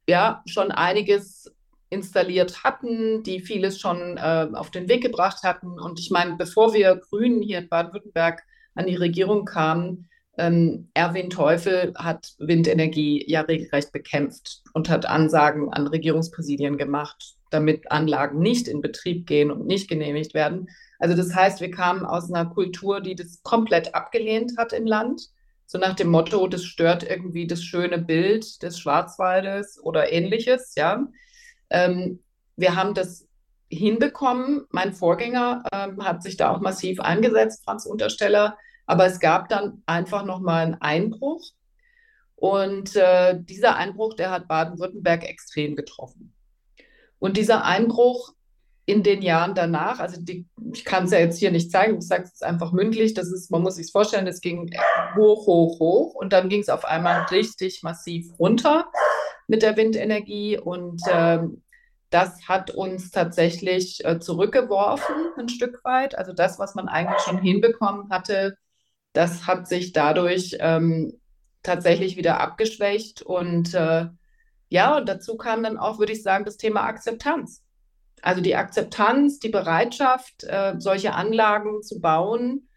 [0.09, 1.53] ja schon einiges
[1.91, 5.81] installiert hatten, die vieles schon äh, auf den Weg gebracht hatten.
[5.81, 8.43] Und ich meine, bevor wir Grünen hier in Baden-Württemberg
[8.75, 15.73] an die Regierung kamen, ähm, Erwin Teufel hat Windenergie ja regelrecht bekämpft und hat Ansagen
[15.73, 20.69] an Regierungspräsidien gemacht, damit Anlagen nicht in Betrieb gehen und nicht genehmigt werden.
[20.99, 25.31] Also das heißt, wir kamen aus einer Kultur, die das komplett abgelehnt hat im Land.
[25.67, 31.07] So nach dem Motto, das stört irgendwie das schöne Bild des Schwarzwaldes oder ähnliches, ja.
[31.71, 32.21] Ähm,
[32.57, 33.29] wir haben das
[33.71, 34.67] hinbekommen.
[34.71, 38.57] Mein Vorgänger ähm, hat sich da auch massiv eingesetzt, Franz Untersteller,
[38.87, 41.43] aber es gab dann einfach nochmal einen Einbruch.
[42.35, 46.33] Und äh, dieser Einbruch, der hat Baden-Württemberg extrem getroffen.
[47.19, 48.33] Und dieser Einbruch
[48.87, 52.07] in den Jahren danach, also die, ich kann es ja jetzt hier nicht zeigen, ich
[52.07, 54.71] sage es einfach mündlich, das ist, man muss sich vorstellen, es ging
[55.15, 58.91] hoch, hoch, hoch und dann ging es auf einmal richtig massiv runter
[59.47, 61.41] mit der Windenergie und äh,
[62.11, 66.17] das hat uns tatsächlich äh, zurückgeworfen ein Stück weit.
[66.17, 68.57] Also das, was man eigentlich schon hinbekommen hatte,
[69.13, 71.21] das hat sich dadurch ähm,
[71.63, 73.23] tatsächlich wieder abgeschwächt.
[73.23, 74.07] Und äh,
[74.69, 77.63] ja, und dazu kam dann auch, würde ich sagen, das Thema Akzeptanz.
[78.23, 82.69] Also die Akzeptanz, die Bereitschaft, äh, solche Anlagen zu bauen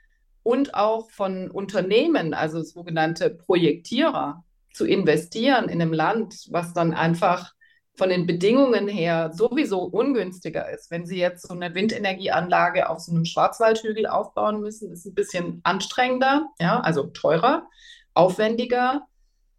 [0.43, 7.53] und auch von Unternehmen, also sogenannte Projektierer, zu investieren in einem Land, was dann einfach
[7.95, 10.91] von den Bedingungen her sowieso ungünstiger ist.
[10.91, 15.59] Wenn Sie jetzt so eine Windenergieanlage auf so einem Schwarzwaldhügel aufbauen müssen, ist ein bisschen
[15.63, 17.67] anstrengender, ja, also teurer,
[18.13, 19.07] aufwendiger.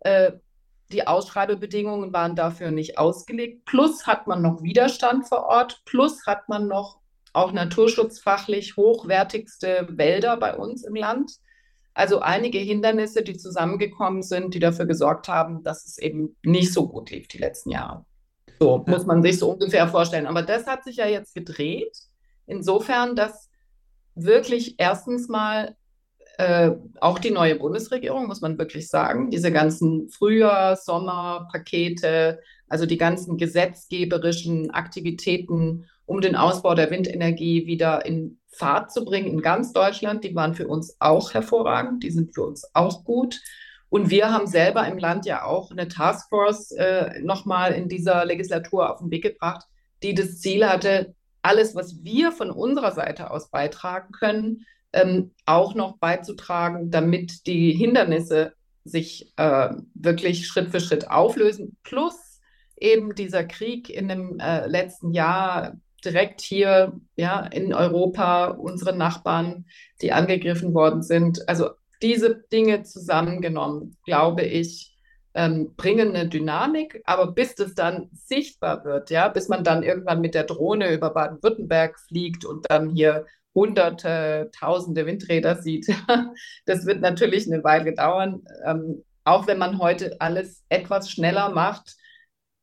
[0.00, 0.32] Äh,
[0.92, 3.64] die Ausschreibebedingungen waren dafür nicht ausgelegt.
[3.64, 7.00] Plus hat man noch Widerstand vor Ort, plus hat man noch
[7.32, 11.32] auch naturschutzfachlich hochwertigste Wälder bei uns im Land.
[11.94, 16.88] Also einige Hindernisse, die zusammengekommen sind, die dafür gesorgt haben, dass es eben nicht so
[16.88, 18.04] gut lief die letzten Jahre.
[18.60, 20.26] So muss man sich so ungefähr vorstellen.
[20.26, 21.96] Aber das hat sich ja jetzt gedreht.
[22.46, 23.50] Insofern, dass
[24.14, 25.76] wirklich erstens mal
[26.42, 32.98] äh, auch die neue Bundesregierung, muss man wirklich sagen, diese ganzen Frühjahr-, Sommer-Pakete, also die
[32.98, 39.72] ganzen gesetzgeberischen Aktivitäten, um den Ausbau der Windenergie wieder in Fahrt zu bringen in ganz
[39.72, 43.40] Deutschland, die waren für uns auch hervorragend, die sind für uns auch gut.
[43.88, 48.90] Und wir haben selber im Land ja auch eine Taskforce äh, nochmal in dieser Legislatur
[48.90, 49.66] auf den Weg gebracht,
[50.02, 55.74] die das Ziel hatte, alles, was wir von unserer Seite aus beitragen können, ähm, auch
[55.74, 58.52] noch beizutragen, damit die Hindernisse
[58.84, 61.76] sich äh, wirklich Schritt für Schritt auflösen.
[61.82, 62.40] Plus
[62.76, 65.74] eben dieser Krieg in dem äh, letzten Jahr
[66.04, 69.66] direkt hier ja, in Europa, unsere Nachbarn,
[70.00, 71.48] die angegriffen worden sind.
[71.48, 71.70] Also
[72.02, 74.96] diese Dinge zusammengenommen, glaube ich,
[75.34, 80.20] ähm, bringen eine Dynamik, aber bis das dann sichtbar wird, ja, bis man dann irgendwann
[80.20, 85.86] mit der Drohne über Baden-Württemberg fliegt und dann hier hunderte, tausende Windräder sieht,
[86.66, 88.44] das wird natürlich eine Weile dauern.
[88.64, 91.96] Ähm, auch wenn man heute alles etwas schneller macht,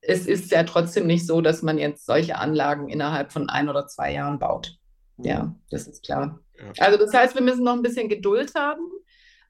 [0.02, 3.88] es ist ja trotzdem nicht so, dass man jetzt solche Anlagen innerhalb von ein oder
[3.88, 4.78] zwei Jahren baut.
[5.18, 6.40] Ja, das ist klar.
[6.58, 6.86] Ja.
[6.86, 8.84] Also das heißt, wir müssen noch ein bisschen Geduld haben.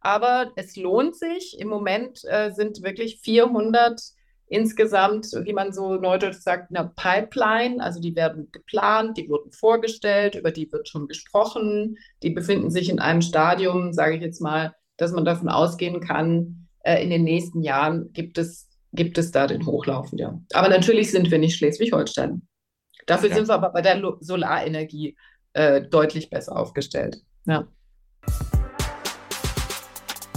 [0.02, 1.60] Aber es lohnt sich.
[1.60, 4.02] Im Moment äh, sind wirklich 400
[4.50, 7.82] insgesamt, wie man so neudeutsch sagt, eine Pipeline.
[7.82, 11.98] Also die werden geplant, die wurden vorgestellt, über die wird schon gesprochen.
[12.24, 16.68] Die befinden sich in einem Stadium, sage ich jetzt mal, dass man davon ausgehen kann,
[16.84, 20.42] äh, in den nächsten Jahren gibt es, gibt es da den Hochlauf wieder.
[20.54, 22.42] Aber natürlich sind wir nicht Schleswig-Holstein.
[23.06, 23.36] Dafür ja.
[23.36, 25.16] sind wir aber bei der Lo Solarenergie
[25.54, 27.22] äh, deutlich besser aufgestellt.
[27.46, 27.68] Ja.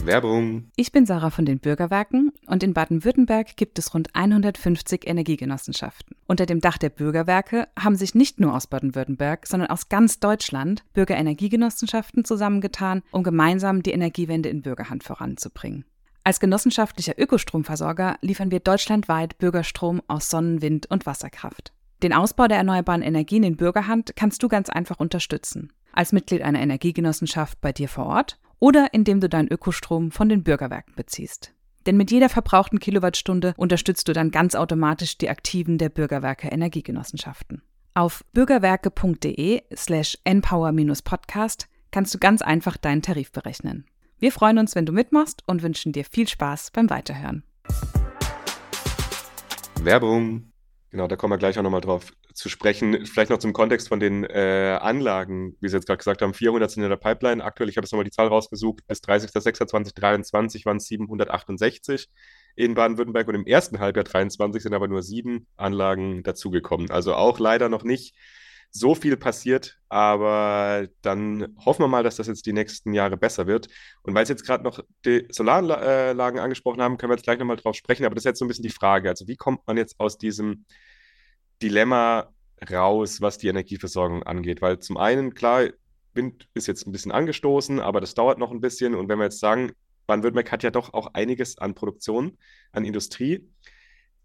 [0.07, 0.71] Werbung.
[0.77, 6.17] Ich bin Sarah von den Bürgerwerken und in Baden-Württemberg gibt es rund 150 Energiegenossenschaften.
[6.27, 10.85] Unter dem Dach der Bürgerwerke haben sich nicht nur aus Baden-Württemberg, sondern aus ganz Deutschland
[10.95, 15.85] Bürgerenergiegenossenschaften zusammengetan, um gemeinsam die Energiewende in Bürgerhand voranzubringen.
[16.25, 21.73] Als genossenschaftlicher Ökostromversorger liefern wir deutschlandweit Bürgerstrom aus Sonnen-, Wind- und Wasserkraft.
[22.03, 25.73] Den Ausbau der erneuerbaren Energien in Bürgerhand kannst du ganz einfach unterstützen.
[25.93, 30.45] Als Mitglied einer Energiegenossenschaft bei dir vor Ort oder indem du deinen Ökostrom von den
[30.45, 31.53] Bürgerwerken beziehst.
[31.85, 37.63] Denn mit jeder verbrauchten Kilowattstunde unterstützt du dann ganz automatisch die Aktiven der Bürgerwerke Energiegenossenschaften.
[37.95, 43.85] Auf bürgerwerke.de slash npower-podcast kannst du ganz einfach deinen Tarif berechnen.
[44.21, 47.43] Wir freuen uns, wenn du mitmachst und wünschen dir viel Spaß beim Weiterhören.
[49.81, 50.53] Werbung.
[50.91, 53.07] Genau, da kommen wir gleich auch nochmal drauf zu sprechen.
[53.07, 56.71] Vielleicht noch zum Kontext von den äh, Anlagen, wie Sie jetzt gerade gesagt haben, 400
[56.71, 57.45] sind in der Pipeline.
[57.45, 62.09] Aktuell, ich habe jetzt nochmal die Zahl rausgesucht, bis 30.06.2023 waren es 768
[62.55, 66.91] in Baden-Württemberg und im ersten Halbjahr 2023 sind aber nur sieben Anlagen dazugekommen.
[66.91, 68.15] Also auch leider noch nicht
[68.75, 73.47] so viel passiert, aber dann hoffen wir mal, dass das jetzt die nächsten Jahre besser
[73.47, 73.69] wird.
[74.03, 77.57] Und weil Sie jetzt gerade noch die Solaranlagen angesprochen haben, können wir jetzt gleich nochmal
[77.57, 79.11] drauf sprechen, aber das ist jetzt so ein bisschen die Frage.
[79.11, 80.65] Also wie kommt man jetzt aus diesem
[81.63, 82.33] Dilemma
[82.71, 84.63] raus, was die Energieversorgung angeht.
[84.63, 85.69] Weil zum einen, klar,
[86.15, 88.95] Wind ist jetzt ein bisschen angestoßen, aber das dauert noch ein bisschen.
[88.95, 89.73] Und wenn wir jetzt sagen,
[90.07, 92.37] Baden-Württemberg hat ja doch auch einiges an Produktion,
[92.73, 93.49] an Industrie.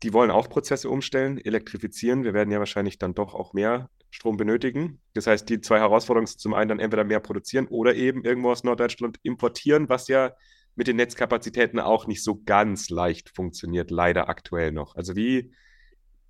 [0.04, 2.24] Die wollen auch Prozesse umstellen, elektrifizieren.
[2.24, 5.00] Wir werden ja wahrscheinlich dann doch auch mehr Strom benötigen.
[5.14, 8.52] Das heißt, die zwei Herausforderungen sind zum einen dann entweder mehr produzieren oder eben irgendwo
[8.52, 10.34] aus Norddeutschland importieren, was ja
[10.76, 14.96] mit den Netzkapazitäten auch nicht so ganz leicht funktioniert, leider aktuell noch.
[14.96, 15.52] Also wie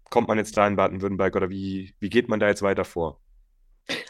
[0.09, 3.19] kommt man jetzt da in Baden-Württemberg oder wie, wie geht man da jetzt weiter vor?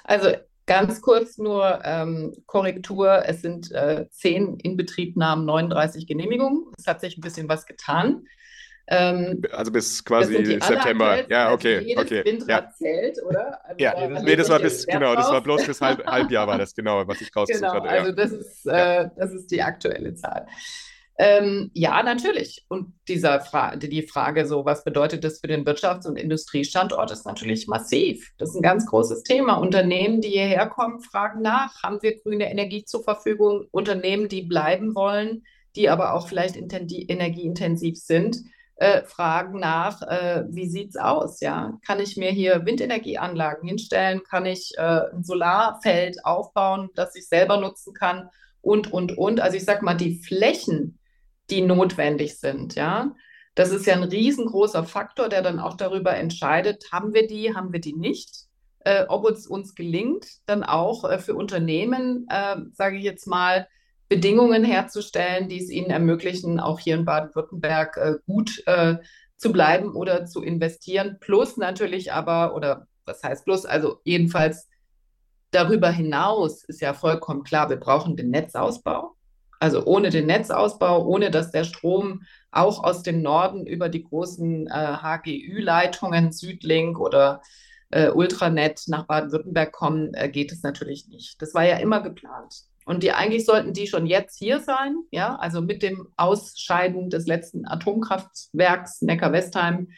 [0.04, 0.32] Also
[0.66, 3.24] ganz kurz nur ähm, Korrektur.
[3.26, 6.66] Es sind äh, 10 Inbetriebnahmen, 39 Genehmigungen.
[6.78, 8.26] Es hat sich ein bisschen was getan.
[8.90, 11.30] Ähm, also bis quasi September.
[11.30, 11.78] Ja, okay.
[11.78, 12.26] Also jedes okay.
[12.26, 12.74] Windrad ja.
[12.74, 13.66] zählt, oder?
[13.66, 16.58] Also ja, da nee, das war bis, genau, das war bloß bis halb, Halbjahr war
[16.58, 17.94] das, genau, was ich rausgesucht genau, hatte.
[17.94, 18.02] Ja.
[18.02, 20.48] Also das ist, äh, das ist die aktuelle Zahl.
[21.20, 22.64] Ähm, ja, natürlich.
[22.70, 27.26] Und dieser Fra die Frage, so was bedeutet das für den Wirtschafts- und Industriestandort, ist
[27.26, 28.32] natürlich massiv.
[28.38, 29.56] Das ist ein ganz großes Thema.
[29.56, 33.66] Unternehmen, die hierher kommen, fragen nach, haben wir grüne Energie zur Verfügung?
[33.72, 35.44] Unternehmen, die bleiben wollen,
[35.76, 38.38] die aber auch vielleicht energieintensiv sind,
[38.76, 41.40] äh, fragen nach, äh, wie sieht es aus?
[41.40, 41.80] Ja?
[41.84, 44.22] Kann ich mir hier Windenergieanlagen hinstellen?
[44.24, 48.30] Kann ich äh, ein Solarfeld aufbauen, das ich selber nutzen kann?
[48.62, 49.40] Und, und, und.
[49.40, 51.00] Also ich sage mal, die Flächen,
[51.50, 53.16] die notwendig sind, ja.
[53.56, 57.74] Das ist ja ein riesengroßer Faktor, der dann auch darüber entscheidet, haben wir die, haben
[57.74, 58.46] wir die nicht.
[58.82, 63.68] Äh, ob es uns gelingt, dann auch äh, für Unternehmen, äh, sage ich jetzt mal,
[64.10, 68.98] Bedingungen herzustellen, die es ihnen ermöglichen, auch hier in Baden-Württemberg äh, gut äh,
[69.36, 71.18] zu bleiben oder zu investieren.
[71.20, 74.70] Plus natürlich aber, oder was heißt plus, also jedenfalls
[75.52, 79.17] darüber hinaus ist ja vollkommen klar, wir brauchen den Netzausbau.
[79.60, 84.68] Also ohne den Netzausbau, ohne dass der Strom auch aus dem Norden über die großen
[84.68, 87.42] äh, HGÜ-Leitungen, Südlink oder
[87.90, 91.42] äh, Ultranet nach Baden-Württemberg kommen, äh, geht es natürlich nicht.
[91.42, 92.64] Das war ja immer geplant.
[92.86, 97.28] Und die eigentlich sollten die schon jetzt hier sein, ja, also mit dem Ausscheiden des
[97.28, 99.90] letzten Atomkraftwerks Neckar-Westheim.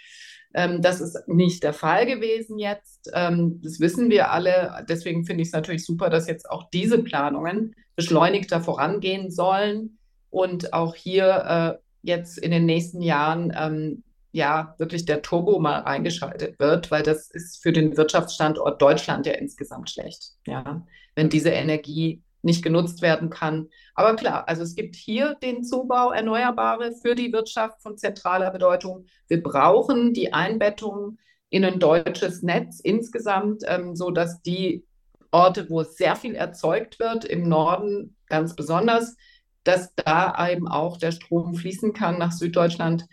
[0.54, 3.12] Ähm, das ist nicht der Fall gewesen jetzt.
[3.14, 4.86] Ähm, das wissen wir alle.
[4.90, 9.98] Deswegen finde ich es natürlich super, dass jetzt auch diese Planungen beschleunigter vorangehen sollen
[10.30, 15.84] und auch hier äh, jetzt in den nächsten Jahren ähm, ja wirklich der Turbo mal
[15.84, 20.86] eingeschaltet wird, weil das ist für den Wirtschaftsstandort Deutschland ja insgesamt schlecht, ja,
[21.16, 23.68] wenn diese Energie nicht genutzt werden kann.
[23.96, 29.06] Aber klar, also es gibt hier den Zubau Erneuerbare für die Wirtschaft von zentraler Bedeutung.
[29.28, 31.18] Wir brauchen die Einbettung
[31.50, 34.12] in ein deutsches Netz insgesamt, ähm, so
[34.46, 34.86] die
[35.32, 39.16] Orte, wo sehr viel erzeugt wird, im Norden ganz besonders,
[39.64, 43.06] dass da eben auch der Strom fließen kann nach Süddeutschland.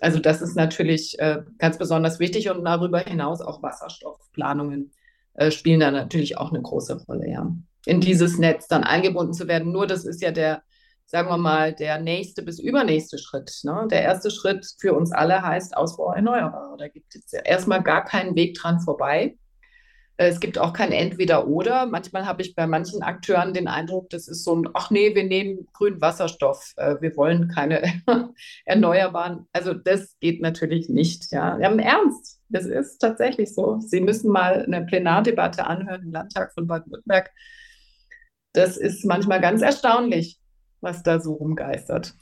[0.00, 4.92] Also das ist natürlich äh, ganz besonders wichtig und darüber hinaus auch Wasserstoffplanungen
[5.34, 7.50] äh, spielen da natürlich auch eine große Rolle, ja.
[7.86, 9.72] In dieses Netz dann eingebunden zu werden.
[9.72, 10.62] Nur das ist ja der,
[11.06, 13.60] sagen wir mal, der nächste bis übernächste Schritt.
[13.62, 13.86] Ne?
[13.90, 16.76] Der erste Schritt für uns alle heißt Ausbau erneuerbarer.
[16.78, 19.36] Da gibt es ja erstmal gar keinen Weg dran vorbei.
[20.16, 21.86] Äh, es gibt auch kein Entweder-Oder.
[21.86, 25.24] Manchmal habe ich bei manchen Akteuren den Eindruck, das ist so ein, ach nee, wir
[25.24, 27.82] nehmen grünen Wasserstoff, äh, wir wollen keine
[28.64, 29.46] erneuerbaren.
[29.52, 31.32] Also das geht natürlich nicht.
[31.32, 32.40] Ja, wir haben Ernst.
[32.48, 33.80] Das ist tatsächlich so.
[33.80, 37.30] Sie müssen mal eine Plenardebatte anhören im Landtag von Baden-Württemberg.
[38.54, 40.38] Das ist manchmal ganz erstaunlich,
[40.80, 42.14] was da so rumgeistert.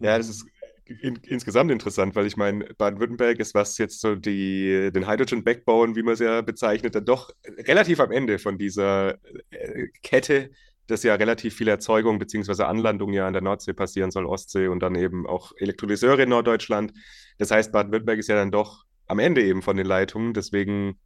[0.00, 0.44] Ja, das ist
[0.84, 5.96] in, insgesamt interessant, weil ich meine, Baden-Württemberg ist, was jetzt so die, den Hydrogen Backbone,
[5.96, 7.30] wie man es ja bezeichnet, dann doch
[7.66, 9.14] relativ am Ende von dieser
[9.50, 10.50] äh, Kette,
[10.88, 12.64] dass ja relativ viel Erzeugung bzw.
[12.64, 16.92] Anlandung ja an der Nordsee passieren soll, Ostsee und dann eben auch Elektrolyseure in Norddeutschland.
[17.36, 20.32] Das heißt, Baden-Württemberg ist ja dann doch am Ende eben von den Leitungen.
[20.32, 20.98] Deswegen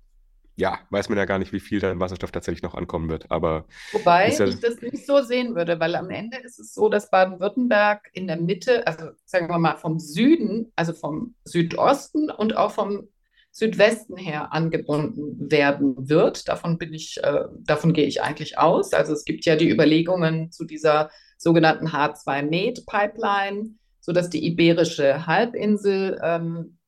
[0.57, 3.31] ja, weiß man ja gar nicht, wie viel da Wasserstoff tatsächlich noch ankommen wird.
[3.31, 6.88] Aber Wobei ja ich das nicht so sehen würde, weil am Ende ist es so,
[6.88, 12.57] dass Baden-Württemberg in der Mitte, also sagen wir mal vom Süden, also vom Südosten und
[12.57, 13.09] auch vom
[13.51, 16.49] Südwesten her angebunden werden wird.
[16.49, 18.93] Davon bin ich, äh, davon gehe ich eigentlich aus.
[18.93, 26.79] Also es gibt ja die Überlegungen zu dieser sogenannten H2-Med-Pipeline, sodass die iberische Halbinsel ähm,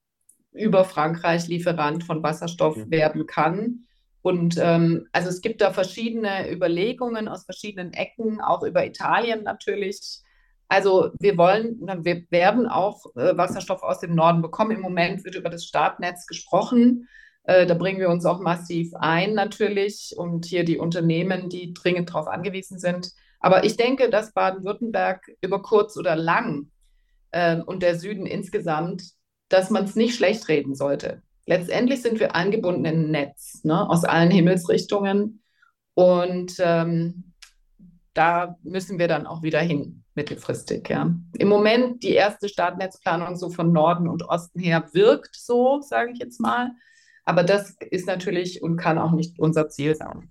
[0.55, 2.91] über Frankreich Lieferant von Wasserstoff mhm.
[2.91, 3.87] werden kann.
[4.23, 10.23] Und ähm, also es gibt da verschiedene Überlegungen aus verschiedenen Ecken, auch über Italien natürlich.
[10.69, 14.71] Also wir wollen, wir werden auch äh, Wasserstoff aus dem Norden bekommen.
[14.71, 17.07] Im Moment wird über das Startnetz gesprochen.
[17.43, 22.09] Äh, da bringen wir uns auch massiv ein natürlich und hier die Unternehmen, die dringend
[22.09, 23.13] darauf angewiesen sind.
[23.41, 26.71] Aber ich denke, dass Baden-Württemberg über kurz oder lang
[27.31, 29.03] äh, und der Süden insgesamt
[29.55, 31.23] dass man es nicht schlecht reden sollte.
[31.47, 35.43] Letztendlich sind wir angebunden in ein Netz ne, aus allen Himmelsrichtungen
[35.95, 37.33] und ähm,
[38.15, 40.89] da müssen wir dann auch wieder hin, mittelfristig.
[40.89, 41.15] Ja.
[41.39, 46.19] Im Moment die erste Startnetzplanung so von Norden und Osten her wirkt so, sage ich
[46.19, 46.71] jetzt mal.
[47.25, 50.31] Aber das ist natürlich und kann auch nicht unser Ziel sein.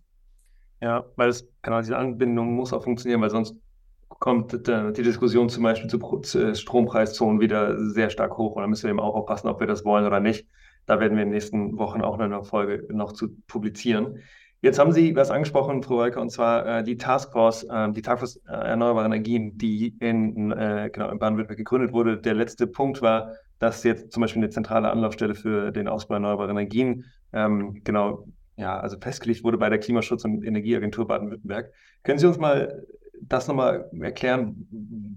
[0.81, 3.55] Ja, weil es, genau, diese Anbindung muss auch funktionieren, weil sonst
[4.19, 8.55] kommt die Diskussion zum Beispiel zu Strompreiszonen wieder sehr stark hoch.
[8.55, 10.47] Und da müssen wir eben auch aufpassen, ob wir das wollen oder nicht.
[10.85, 14.19] Da werden wir in den nächsten Wochen auch eine Folge noch zu publizieren.
[14.61, 18.37] Jetzt haben Sie was angesprochen, Frau Wolke, und zwar äh, die Taskforce, äh, die Taskforce
[18.47, 22.17] äh, Erneuerbare Energien, die in, äh, genau, in Baden-Württemberg gegründet wurde.
[22.17, 26.51] Der letzte Punkt war, dass jetzt zum Beispiel eine zentrale Anlaufstelle für den Ausbau erneuerbarer
[26.51, 31.73] Energien ähm, genau ja, also festgelegt wurde bei der Klimaschutz- und Energieagentur Baden-Württemberg.
[32.03, 32.85] Können Sie uns mal
[33.29, 34.67] das nochmal erklären,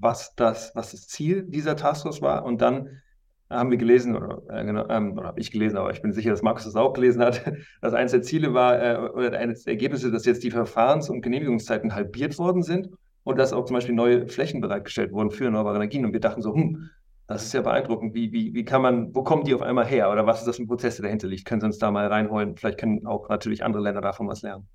[0.00, 2.44] was das, was das Ziel dieser Taskforce war?
[2.44, 3.02] Und dann
[3.48, 6.30] haben wir gelesen, oder, äh, genau, ähm, oder habe ich gelesen, aber ich bin sicher,
[6.30, 7.42] dass Markus das auch gelesen hat,
[7.80, 11.22] dass eines der Ziele war, äh, oder eines der Ergebnisse, dass jetzt die Verfahrens- und
[11.22, 12.90] Genehmigungszeiten halbiert worden sind
[13.22, 16.04] und dass auch zum Beispiel neue Flächen bereitgestellt wurden für erneuerbare Energien.
[16.04, 16.90] Und wir dachten so, hm,
[17.28, 18.14] das ist ja beeindruckend.
[18.14, 20.10] Wie, wie, wie kann man, wo kommen die auf einmal her?
[20.10, 21.44] Oder was ist das für ein Prozess, der dahinter liegt?
[21.44, 22.56] Können Sie uns da mal reinholen?
[22.56, 24.68] Vielleicht können auch natürlich andere Länder davon was lernen.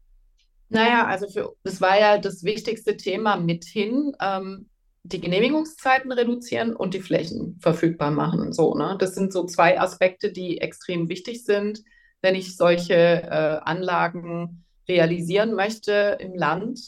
[0.71, 4.69] Naja, also für, das war ja das wichtigste Thema mithin, ähm,
[5.03, 8.53] die Genehmigungszeiten reduzieren und die Flächen verfügbar machen.
[8.53, 8.95] So, ne?
[8.97, 11.83] Das sind so zwei Aspekte, die extrem wichtig sind,
[12.21, 16.79] wenn ich solche äh, Anlagen realisieren möchte im Land.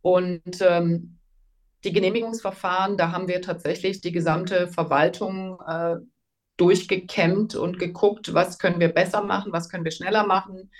[0.00, 1.18] Und ähm,
[1.84, 5.96] die Genehmigungsverfahren, da haben wir tatsächlich die gesamte Verwaltung äh,
[6.56, 10.70] durchgekämmt und geguckt, was können wir besser machen, was können wir schneller machen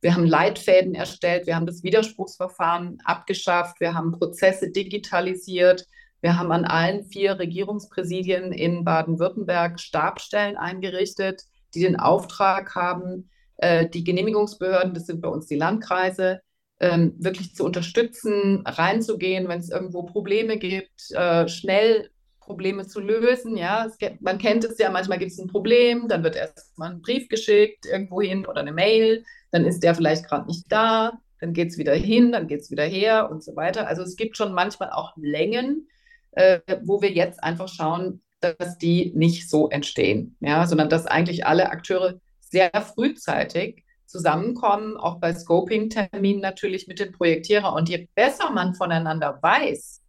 [0.00, 5.86] wir haben Leitfäden erstellt, wir haben das Widerspruchsverfahren abgeschafft, wir haben Prozesse digitalisiert,
[6.20, 11.42] wir haben an allen vier Regierungspräsidien in Baden-Württemberg Stabstellen eingerichtet,
[11.74, 16.40] die den Auftrag haben, äh, die Genehmigungsbehörden, das sind bei uns die Landkreise,
[16.80, 22.10] ähm, wirklich zu unterstützen, reinzugehen, wenn es irgendwo Probleme gibt, äh, schnell
[22.40, 23.56] Probleme zu lösen.
[23.56, 23.88] Ja,
[24.20, 27.28] man kennt es ja, manchmal gibt es ein Problem, dann wird erst mal ein Brief
[27.28, 31.70] geschickt irgendwo hin oder eine Mail dann ist der vielleicht gerade nicht da, dann geht
[31.70, 33.86] es wieder hin, dann geht es wieder her und so weiter.
[33.86, 35.88] Also es gibt schon manchmal auch Längen,
[36.32, 41.46] äh, wo wir jetzt einfach schauen, dass die nicht so entstehen, ja, sondern dass eigentlich
[41.46, 47.72] alle Akteure sehr frühzeitig zusammenkommen, auch bei Scoping-Terminen natürlich mit dem Projektierer.
[47.72, 50.02] Und je besser man voneinander weiß,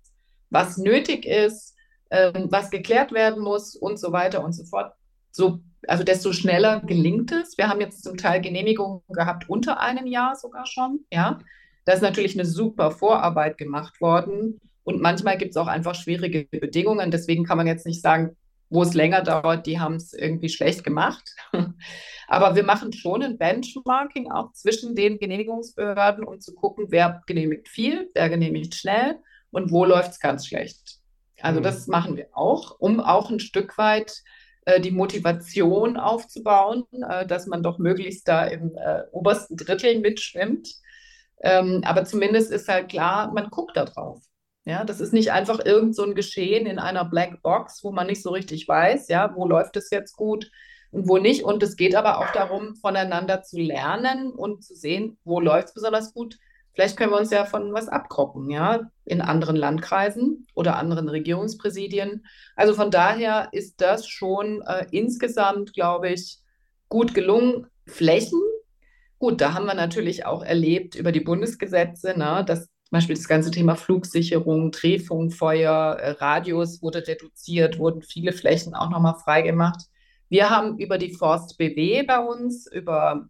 [0.50, 1.76] was nötig ist,
[2.10, 4.94] äh, was geklärt werden muss und so weiter und so fort,
[5.32, 7.58] so also desto schneller gelingt es.
[7.58, 11.06] Wir haben jetzt zum Teil Genehmigungen gehabt unter einem Jahr sogar schon.
[11.12, 11.40] Ja,
[11.86, 14.60] da ist natürlich eine super Vorarbeit gemacht worden.
[14.84, 17.12] Und manchmal gibt es auch einfach schwierige Bedingungen.
[17.12, 18.36] Deswegen kann man jetzt nicht sagen,
[18.70, 21.36] wo es länger dauert, die haben es irgendwie schlecht gemacht.
[22.28, 27.68] Aber wir machen schon ein Benchmarking auch zwischen den Genehmigungsbehörden, um zu gucken, wer genehmigt
[27.68, 29.20] viel, wer genehmigt schnell
[29.52, 31.00] und wo läuft es ganz schlecht.
[31.42, 31.64] Also mhm.
[31.64, 34.24] das machen wir auch, um auch ein Stück weit
[34.80, 40.70] die Motivation aufzubauen, äh, dass man doch möglichst da im äh, obersten Drittel mitschwimmt.
[41.44, 44.22] Ähm, aber zumindest ist halt klar, man guckt da drauf.
[44.64, 48.06] Ja, das ist nicht einfach irgend so ein Geschehen in einer Black Box, wo man
[48.06, 50.52] nicht so richtig weiß, ja, wo läuft es jetzt gut
[50.92, 51.44] und wo nicht.
[51.44, 55.74] Und es geht aber auch darum, voneinander zu lernen und zu sehen, wo läuft es
[55.74, 56.38] besonders gut.
[56.74, 62.26] Vielleicht können wir uns ja von was abkroppen, ja, in anderen Landkreisen oder anderen Regierungspräsidien.
[62.56, 66.40] Also von daher ist das schon äh, insgesamt, glaube ich,
[66.90, 67.68] gut gelungen.
[67.88, 68.40] Flächen,
[69.20, 72.62] gut, da haben wir natürlich auch erlebt über die Bundesgesetze, ne, dass
[72.92, 78.90] zum Beispiel das ganze Thema Flugsicherung, Drehfunkfeuer, äh, Radius wurde reduziert, wurden viele Flächen auch
[78.90, 79.84] nochmal freigemacht.
[80.30, 83.30] Wir haben über die Forst BW bei uns, über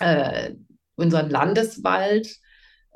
[0.00, 0.54] äh,
[0.96, 2.28] unseren Landeswald,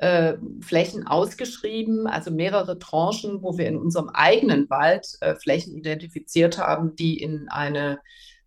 [0.03, 6.57] äh, Flächen ausgeschrieben, also mehrere Tranchen, wo wir in unserem eigenen Wald äh, Flächen identifiziert
[6.57, 7.99] haben, die in eine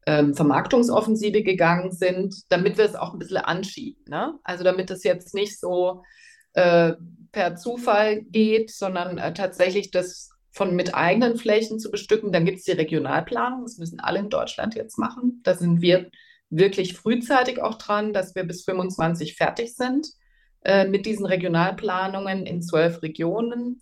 [0.04, 4.04] ähm, Vermarktungsoffensive gegangen sind, damit wir es auch ein bisschen anschieben.
[4.06, 4.34] Ne?
[4.44, 6.02] Also damit es jetzt nicht so
[6.52, 6.92] äh,
[7.32, 12.32] per Zufall geht, sondern äh, tatsächlich das von mit eigenen Flächen zu bestücken.
[12.32, 15.40] Dann gibt es die Regionalplanung, das müssen alle in Deutschland jetzt machen.
[15.42, 16.10] Da sind wir
[16.50, 20.06] wirklich frühzeitig auch dran, dass wir bis 25 fertig sind
[20.66, 23.80] äh, mit diesen Regionalplanungen in zwölf Regionen.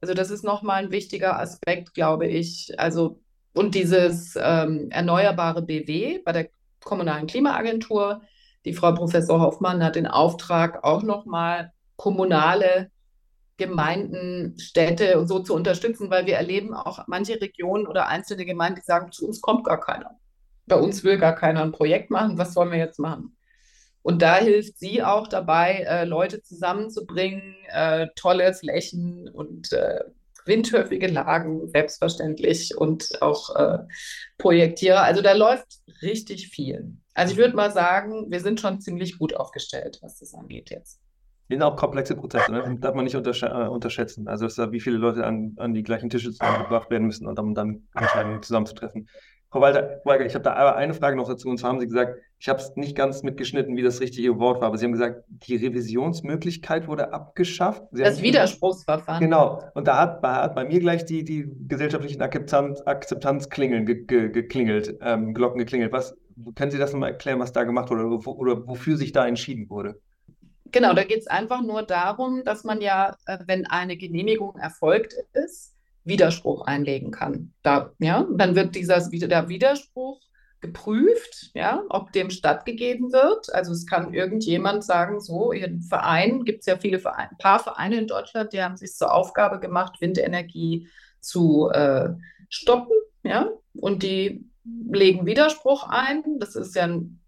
[0.00, 2.74] Also das ist nochmal ein wichtiger Aspekt, glaube ich.
[2.76, 3.20] Also
[3.52, 6.48] und dieses ähm, erneuerbare BW bei der
[6.80, 8.22] kommunalen Klimaagentur.
[8.64, 12.90] Die Frau Professor Hoffmann hat den Auftrag, auch nochmal kommunale
[13.56, 18.80] Gemeinden, Städte und so zu unterstützen, weil wir erleben auch manche Regionen oder einzelne Gemeinden,
[18.80, 20.18] die sagen, zu uns kommt gar keiner.
[20.66, 23.33] Bei uns will gar keiner ein Projekt machen, was sollen wir jetzt machen?
[24.04, 30.00] Und da hilft sie auch dabei, äh, Leute zusammenzubringen, äh, tolle Flächen und äh,
[30.44, 33.78] windhöfige Lagen, selbstverständlich, und auch äh,
[34.36, 35.02] Projektierer.
[35.02, 36.98] Also da läuft richtig viel.
[37.14, 41.00] Also ich würde mal sagen, wir sind schon ziemlich gut aufgestellt, was das angeht jetzt
[41.48, 42.78] sind auch komplexe Prozesse, ne?
[42.80, 44.28] darf man nicht untersch äh, unterschätzen.
[44.28, 47.54] Also, dass da wie viele Leute an, an die gleichen Tische zusammengebracht werden müssen, um
[47.54, 49.08] dann Entscheidungen zusammenzutreffen.
[49.54, 51.48] Frau Walter, ich habe da aber eine Frage noch dazu.
[51.48, 54.60] Und zwar haben Sie gesagt, ich habe es nicht ganz mitgeschnitten, wie das richtige Wort
[54.60, 57.84] war, aber Sie haben gesagt, die Revisionsmöglichkeit wurde abgeschafft.
[57.92, 59.22] Sie das Widerspruchsverfahren.
[59.22, 59.62] Genau.
[59.74, 64.98] Und da hat, hat, bei mir gleich die, die gesellschaftlichen Akzeptanz, Akzeptanzklingeln ge, ge, geklingelt,
[65.00, 65.92] ähm, Glocken geklingelt.
[65.92, 66.16] Was,
[66.56, 69.70] können Sie das nochmal erklären, was da gemacht wurde oder, oder wofür sich da entschieden
[69.70, 70.00] wurde?
[70.72, 75.14] Genau, da geht es einfach nur darum, dass man ja, äh, wenn eine Genehmigung erfolgt
[75.32, 75.73] ist,
[76.04, 77.52] Widerspruch einlegen kann.
[77.62, 80.20] Da, ja, dann wird dieser, der Widerspruch
[80.60, 83.52] geprüft, ja, ob dem stattgegeben wird.
[83.54, 87.58] Also es kann irgendjemand sagen, so, Ihren Verein, gibt es ja viele Vereine, ein paar
[87.58, 90.88] Vereine in Deutschland, die haben sich zur Aufgabe gemacht, Windenergie
[91.20, 92.10] zu äh,
[92.48, 96.38] stoppen, ja, und die legen Widerspruch ein.
[96.38, 97.20] Das ist ja ein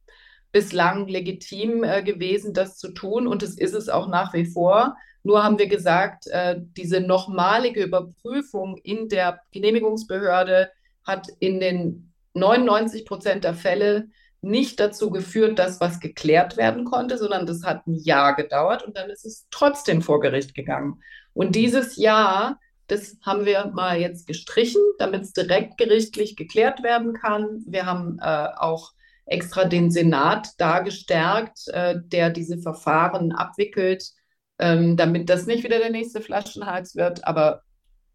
[0.52, 4.96] bislang legitim äh, gewesen, das zu tun und es ist es auch nach wie vor.
[5.26, 10.70] Nur haben wir gesagt, äh, diese nochmalige Überprüfung in der Genehmigungsbehörde
[11.02, 14.06] hat in den 99 Prozent der Fälle
[14.40, 18.96] nicht dazu geführt, dass was geklärt werden konnte, sondern das hat ein Jahr gedauert und
[18.96, 21.02] dann ist es trotzdem vor Gericht gegangen.
[21.32, 27.14] Und dieses Jahr, das haben wir mal jetzt gestrichen, damit es direkt gerichtlich geklärt werden
[27.14, 27.64] kann.
[27.66, 28.92] Wir haben äh, auch
[29.24, 34.12] extra den Senat da gestärkt, äh, der diese Verfahren abwickelt,
[34.58, 37.26] ähm, damit das nicht wieder der nächste Flaschenhals wird.
[37.26, 37.62] Aber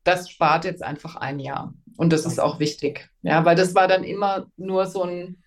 [0.04, 1.74] das spart jetzt einfach ein Jahr.
[1.98, 3.10] Und das ist auch wichtig.
[3.22, 5.44] Ja, weil das war dann immer nur so ein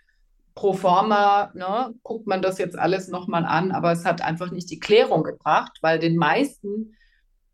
[0.55, 4.79] Proforma, ne, guckt man das jetzt alles nochmal an, aber es hat einfach nicht die
[4.79, 6.95] Klärung gebracht, weil den meisten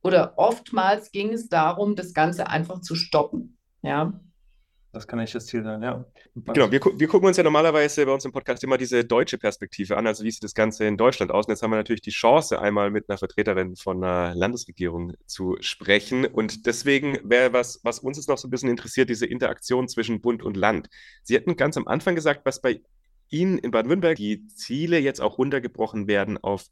[0.03, 3.59] oder oftmals ging es darum, das Ganze einfach zu stoppen.
[3.83, 4.21] Ja,
[4.93, 6.05] das kann nicht das Ziel sein, ja.
[6.35, 9.97] Genau, wir, wir gucken uns ja normalerweise bei uns im Podcast immer diese deutsche Perspektive
[9.97, 11.47] an, also wie sieht das Ganze in Deutschland aus.
[11.47, 15.57] Und jetzt haben wir natürlich die Chance, einmal mit einer Vertreterin von einer Landesregierung zu
[15.61, 16.27] sprechen.
[16.27, 20.21] Und deswegen wäre was, was uns jetzt noch so ein bisschen interessiert, diese Interaktion zwischen
[20.21, 20.89] Bund und Land.
[21.23, 22.81] Sie hatten ganz am Anfang gesagt, was bei
[23.29, 26.67] Ihnen in Baden-Württemberg die Ziele jetzt auch runtergebrochen werden auf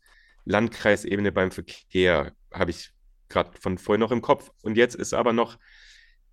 [0.45, 2.91] Landkreisebene beim Verkehr, habe ich
[3.29, 4.51] gerade von vorhin noch im Kopf.
[4.63, 5.59] Und jetzt ist aber noch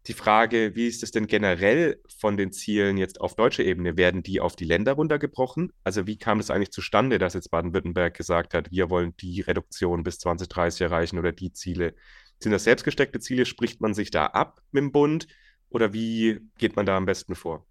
[0.08, 3.98] die Frage, wie ist es denn generell von den Zielen jetzt auf deutscher Ebene?
[3.98, 5.74] Werden die auf die Länder runtergebrochen?
[5.84, 10.04] Also wie kam es eigentlich zustande, dass jetzt Baden-Württemberg gesagt hat, wir wollen die Reduktion
[10.04, 11.96] bis 2030 erreichen oder die Ziele?
[12.40, 13.46] Sind das selbstgesteckte Ziele?
[13.46, 15.28] Spricht man sich da ab mit dem Bund
[15.70, 17.66] oder wie geht man da am besten vor?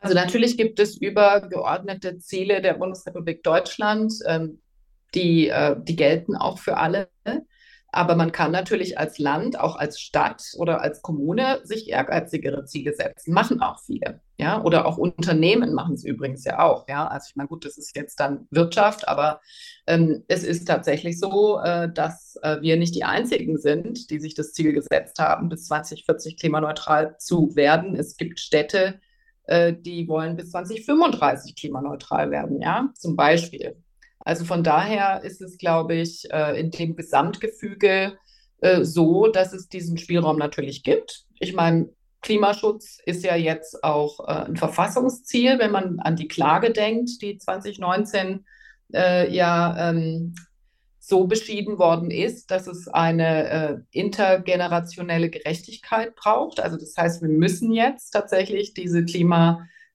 [0.00, 4.60] Also natürlich gibt es übergeordnete Ziele der Bundesrepublik Deutschland, ähm,
[5.14, 7.08] die, äh, die gelten auch für alle.
[7.94, 12.92] Aber man kann natürlich als Land, auch als Stadt oder als Kommune sich ehrgeizigere Ziele
[12.92, 13.32] setzen.
[13.32, 14.20] Machen auch viele.
[14.36, 16.88] Ja, oder auch Unternehmen machen es übrigens ja auch.
[16.88, 19.40] Ja, also ich meine, gut, das ist jetzt dann Wirtschaft, aber
[19.86, 24.34] ähm, es ist tatsächlich so, äh, dass äh, wir nicht die einzigen sind, die sich
[24.34, 27.94] das Ziel gesetzt haben, bis 2040 klimaneutral zu werden.
[27.94, 29.00] Es gibt Städte,
[29.44, 33.76] äh, die wollen bis 2035 klimaneutral werden, ja, zum Beispiel.
[34.24, 38.18] Also von daher ist es, glaube ich, äh, in dem Gesamtgefüge
[38.60, 41.24] äh, so, dass es diesen Spielraum natürlich gibt.
[41.38, 41.90] Ich meine,
[42.22, 47.36] Klimaschutz ist ja jetzt auch äh, ein Verfassungsziel, wenn man an die Klage denkt, die
[47.36, 48.46] 2019
[48.94, 50.34] äh, ja ähm,
[50.98, 56.60] so beschieden worden ist, dass es eine intergenerationelle Gerechtigkeit braucht.
[56.60, 59.04] Also das heißt, wir müssen jetzt tatsächlich diese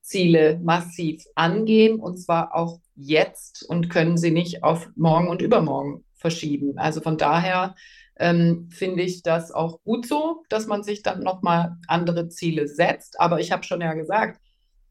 [0.09, 6.03] Klimaziele massiv angehen und zwar auch jetzt und können sie nicht auf morgen und übermorgen
[6.15, 6.77] verschieben.
[6.77, 7.75] Also von daher
[8.17, 13.19] ähm, finde ich das auch gut so, dass man sich dann nochmal andere Ziele setzt.
[13.19, 14.41] Aber ich habe schon ja gesagt,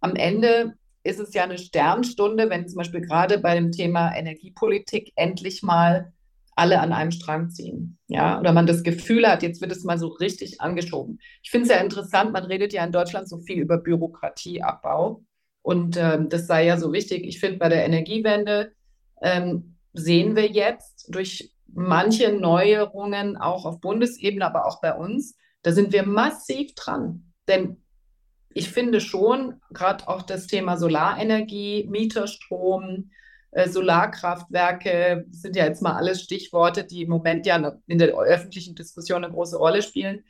[0.01, 5.13] am Ende ist es ja eine Sternstunde, wenn zum Beispiel gerade bei dem Thema Energiepolitik
[5.17, 6.13] endlich mal
[6.59, 7.99] alle an einem Strang ziehen.
[8.09, 11.21] Ja, oder man das Gefühl hat, jetzt wird es mal so richtig angeschoben.
[11.43, 15.23] Ich finde es ja interessant, man redet ja in Deutschland so viel über Bürokratieabbau.
[15.63, 17.25] Und ähm, das sei ja so wichtig.
[17.27, 18.73] Ich finde, bei der Energiewende
[19.23, 25.73] ähm, sehen wir jetzt durch manche Neuerungen auch auf Bundesebene, aber auch bei uns, da
[25.73, 27.33] sind wir massiv dran.
[27.47, 27.83] Denn
[28.53, 33.11] ich finde schon, gerade auch das Thema Solarenergie, Mieterstrom,
[33.53, 39.25] Solarkraftwerke sind ja jetzt mal alles Stichworte, die im Moment ja in der öffentlichen Diskussion
[39.25, 40.25] eine große Rolle spielen.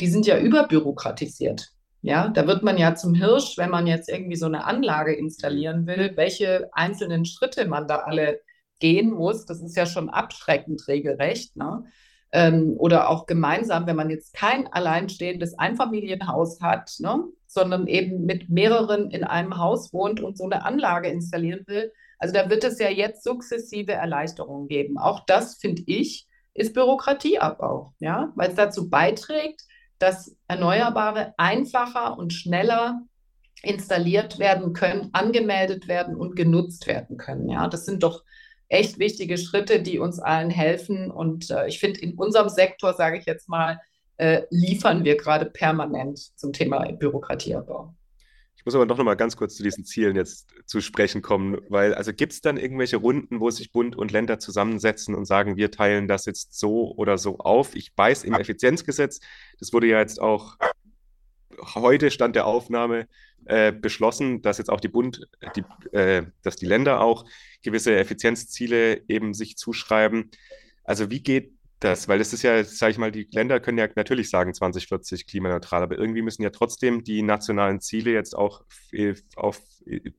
[0.00, 1.72] Die sind ja überbürokratisiert.
[2.00, 5.86] Ja, da wird man ja zum Hirsch, wenn man jetzt irgendwie so eine Anlage installieren
[5.86, 8.40] will, welche einzelnen Schritte man da alle
[8.80, 9.46] gehen muss.
[9.46, 11.56] Das ist ja schon abschreckend regelrecht.
[11.56, 11.84] Ne?
[12.32, 17.24] Ähm, oder auch gemeinsam, wenn man jetzt kein alleinstehendes Einfamilienhaus hat, ne?
[17.46, 21.92] sondern eben mit mehreren in einem Haus wohnt und so eine Anlage installieren will.
[22.18, 24.96] Also da wird es ja jetzt sukzessive Erleichterungen geben.
[24.96, 29.62] Auch das, finde ich, ist Bürokratieabbau, ja, weil es dazu beiträgt,
[29.98, 33.02] dass Erneuerbare einfacher und schneller
[33.62, 37.48] installiert werden können, angemeldet werden und genutzt werden können.
[37.48, 38.24] Ja, das sind doch
[38.72, 41.10] echt wichtige Schritte, die uns allen helfen.
[41.10, 43.80] Und äh, ich finde, in unserem Sektor, sage ich jetzt mal,
[44.16, 47.94] äh, liefern wir gerade permanent zum Thema Bürokratieabbau.
[48.56, 51.58] Ich muss aber doch noch mal ganz kurz zu diesen Zielen jetzt zu sprechen kommen,
[51.68, 55.56] weil also gibt es dann irgendwelche Runden, wo sich Bund und Länder zusammensetzen und sagen,
[55.56, 57.74] wir teilen das jetzt so oder so auf?
[57.74, 59.20] Ich weiß im Effizienzgesetz,
[59.58, 60.56] das wurde ja jetzt auch
[61.74, 63.08] heute Stand der Aufnahme
[63.46, 65.64] äh, beschlossen, dass jetzt auch die Bund, die,
[65.96, 67.24] äh, dass die Länder auch
[67.62, 70.30] gewisse Effizienzziele eben sich zuschreiben.
[70.84, 72.08] Also wie geht das?
[72.08, 75.82] Weil es ist ja, sage ich mal, die Länder können ja natürlich sagen 2040 klimaneutral,
[75.82, 78.64] aber irgendwie müssen ja trotzdem die nationalen Ziele jetzt auch
[79.36, 79.60] auf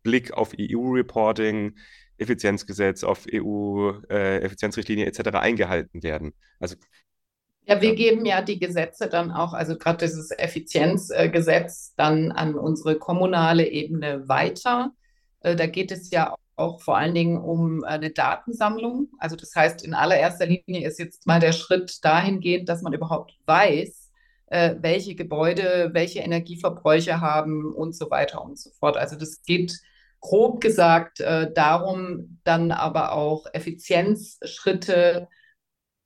[0.04, 1.76] Blick auf EU-Reporting,
[2.18, 5.38] Effizienzgesetz, auf EU-Effizienzrichtlinie äh, etc.
[5.38, 6.34] eingehalten werden.
[6.60, 6.76] Also
[7.66, 12.98] ja, wir geben ja die Gesetze dann auch, also gerade dieses Effizienzgesetz dann an unsere
[12.98, 14.92] kommunale Ebene weiter.
[15.42, 19.10] Äh, da geht es ja auch vor allen Dingen um eine Datensammlung.
[19.18, 23.34] Also das heißt, in allererster Linie ist jetzt mal der Schritt dahingehend, dass man überhaupt
[23.46, 24.12] weiß,
[24.48, 28.98] äh, welche Gebäude welche Energieverbräuche haben und so weiter und so fort.
[28.98, 29.80] Also das geht
[30.20, 35.28] grob gesagt äh, darum, dann aber auch Effizienzschritte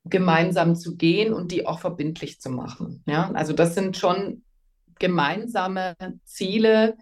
[0.09, 3.03] gemeinsam zu gehen und die auch verbindlich zu machen.
[3.07, 4.43] Ja, also das sind schon
[4.99, 5.95] gemeinsame
[6.25, 6.97] Ziele,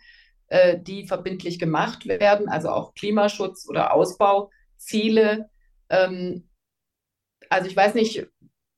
[0.47, 5.49] äh, die verbindlich gemacht werden, also auch Klimaschutz oder Ausbauziele.
[5.89, 6.49] Ähm,
[7.49, 8.27] also ich weiß nicht,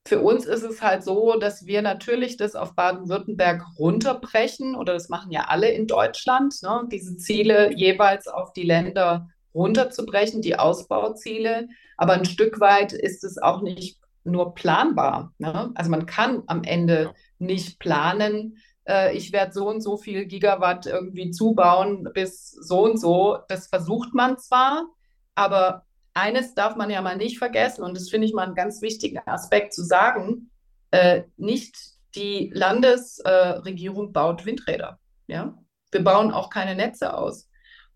[0.06, 5.10] für uns ist es halt so, dass wir natürlich das auf Baden-Württemberg runterbrechen oder das
[5.10, 11.68] machen ja alle in Deutschland, ne, diese Ziele jeweils auf die Länder runterzubrechen, die Ausbauziele.
[11.98, 15.32] Aber ein Stück weit ist es auch nicht nur planbar.
[15.38, 15.72] Ne?
[15.74, 17.12] Also man kann am Ende ja.
[17.38, 18.58] nicht planen,
[18.88, 23.38] äh, ich werde so und so viel Gigawatt irgendwie zubauen bis so und so.
[23.48, 24.86] Das versucht man zwar,
[25.34, 28.82] aber eines darf man ja mal nicht vergessen und das finde ich mal einen ganz
[28.82, 30.50] wichtigen Aspekt zu sagen.
[30.90, 31.76] Äh, nicht
[32.14, 34.98] die Landesregierung äh, baut Windräder.
[35.26, 35.56] Ja?
[35.92, 37.47] Wir bauen auch keine Netze aus.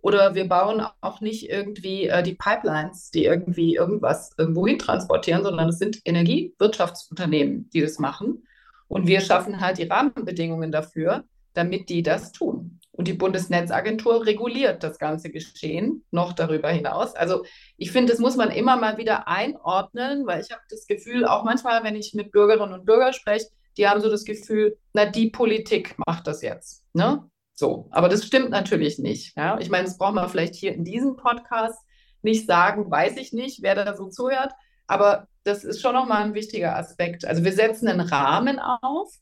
[0.03, 5.45] Oder wir bauen auch nicht irgendwie äh, die Pipelines, die irgendwie irgendwas irgendwo hin transportieren,
[5.45, 8.45] sondern es sind Energiewirtschaftsunternehmen, die das machen.
[8.89, 11.25] Und wir schaffen halt die Rahmenbedingungen dafür,
[11.55, 12.81] damit die das tun.
[12.91, 17.15] Und die Bundesnetzagentur reguliert das ganze Geschehen noch darüber hinaus.
[17.15, 17.45] Also
[17.77, 21.45] ich finde, das muss man immer mal wieder einordnen, weil ich habe das Gefühl, auch
[21.45, 23.47] manchmal, wenn ich mit Bürgerinnen und Bürgern spreche,
[23.79, 26.85] die haben so das Gefühl, na, die Politik macht das jetzt.
[26.93, 27.25] Ne?
[27.55, 29.37] So, aber das stimmt natürlich nicht.
[29.37, 29.59] Ja?
[29.61, 31.79] Ich meine, das braucht man vielleicht hier in diesem Podcast
[32.23, 34.53] nicht sagen, weiß ich nicht, wer da so zuhört.
[34.87, 37.25] Aber das ist schon nochmal ein wichtiger Aspekt.
[37.25, 39.13] Also wir setzen einen Rahmen auf.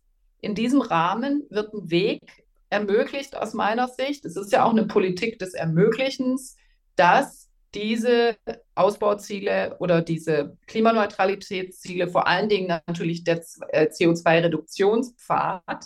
[0.40, 4.24] In diesem Rahmen wird ein Weg ermöglicht aus meiner Sicht.
[4.24, 6.56] Es ist ja auch eine Politik des Ermöglichens,
[6.96, 8.36] dass diese
[8.74, 15.84] Ausbauziele oder diese Klimaneutralitätsziele, vor allen Dingen natürlich der äh, CO2-Reduktionspfad,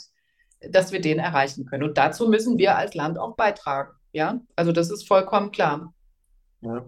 [0.70, 1.82] dass wir den erreichen können.
[1.82, 3.90] Und dazu müssen wir als Land auch beitragen.
[4.12, 5.92] Ja, also das ist vollkommen klar.
[6.60, 6.84] Ja.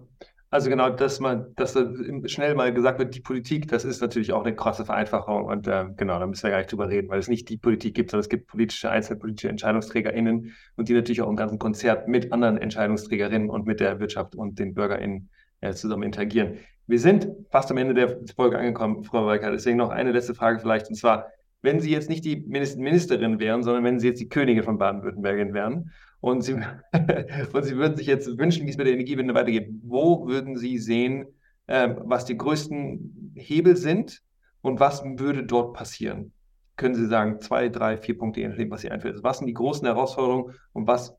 [0.49, 1.77] Also genau, dass man, dass
[2.25, 5.87] schnell mal gesagt wird, die Politik, das ist natürlich auch eine krasse Vereinfachung und äh,
[5.97, 8.21] genau, da müssen wir gar nicht drüber reden, weil es nicht die Politik gibt, sondern
[8.21, 13.49] es gibt politische, einzelpolitische EntscheidungsträgerInnen und die natürlich auch im ganzen Konzert mit anderen Entscheidungsträgerinnen
[13.49, 16.59] und mit der Wirtschaft und den BürgerInnen äh, zusammen interagieren.
[16.87, 20.59] Wir sind fast am Ende der Folge angekommen, Frau Weiker, deswegen noch eine letzte Frage
[20.59, 21.27] vielleicht und zwar,
[21.61, 25.53] wenn Sie jetzt nicht die Ministerin wären, sondern wenn Sie jetzt die Königin von Baden-Württemberg
[25.53, 26.53] wären und Sie,
[27.53, 29.69] und Sie würden sich jetzt wünschen, wie es mit der Energiewende weitergeht.
[29.83, 31.25] Wo würden Sie sehen,
[31.67, 34.21] äh, was die größten Hebel sind
[34.61, 36.31] und was würde dort passieren?
[36.75, 39.23] Können Sie sagen, zwei, drei, vier Punkte, was Sie einfällt.
[39.23, 41.15] Was sind die großen Herausforderungen und was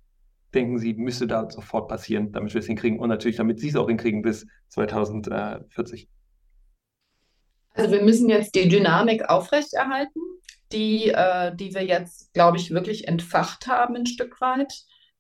[0.54, 3.76] denken Sie, müsste da sofort passieren, damit wir es hinkriegen und natürlich, damit Sie es
[3.76, 6.08] auch hinkriegen bis 2040?
[7.78, 10.20] Also wir müssen jetzt die Dynamik aufrechterhalten
[10.72, 14.72] die, äh, die wir jetzt, glaube ich, wirklich entfacht haben ein Stück weit.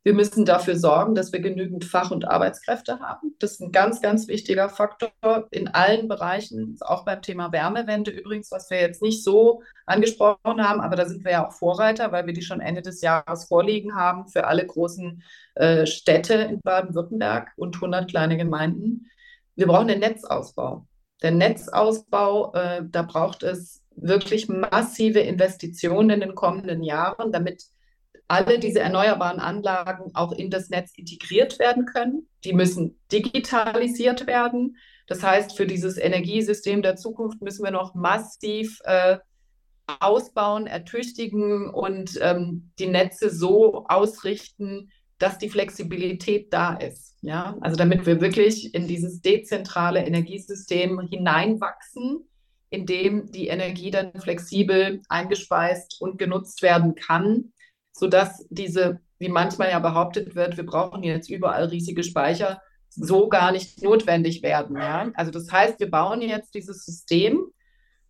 [0.04, 3.34] Wir müssen dafür sorgen, dass wir genügend Fach- und Arbeitskräfte haben.
[3.40, 5.10] Das ist ein ganz, ganz wichtiger Faktor
[5.50, 10.80] in allen Bereichen, auch beim Thema Wärmewende übrigens, was wir jetzt nicht so angesprochen haben,
[10.80, 13.96] aber da sind wir ja auch Vorreiter, weil wir die schon Ende des Jahres vorliegen
[13.96, 15.22] haben für alle großen
[15.56, 19.10] äh, Städte in Baden-Württemberg und 100 kleine Gemeinden.
[19.56, 20.86] Wir brauchen den Netzausbau.
[21.22, 27.64] Der Netzausbau, äh, da braucht es wirklich massive Investitionen in den kommenden Jahren, damit
[28.28, 32.28] alle diese erneuerbaren Anlagen auch in das Netz integriert werden können.
[32.44, 34.76] Die müssen digitalisiert werden.
[35.06, 39.18] Das heißt, für dieses Energiesystem der Zukunft müssen wir noch massiv äh,
[40.00, 47.16] ausbauen, ertüchtigen und ähm, die Netze so ausrichten, dass die Flexibilität da ist.
[47.20, 52.28] Ja, also damit wir wirklich in dieses dezentrale Energiesystem hineinwachsen
[52.70, 57.52] in dem die Energie dann flexibel eingespeist und genutzt werden kann,
[57.92, 62.60] sodass diese, wie manchmal ja behauptet wird, wir brauchen jetzt überall riesige Speicher,
[62.90, 64.76] so gar nicht notwendig werden.
[64.76, 65.10] Ja?
[65.14, 67.46] Also das heißt, wir bauen jetzt dieses System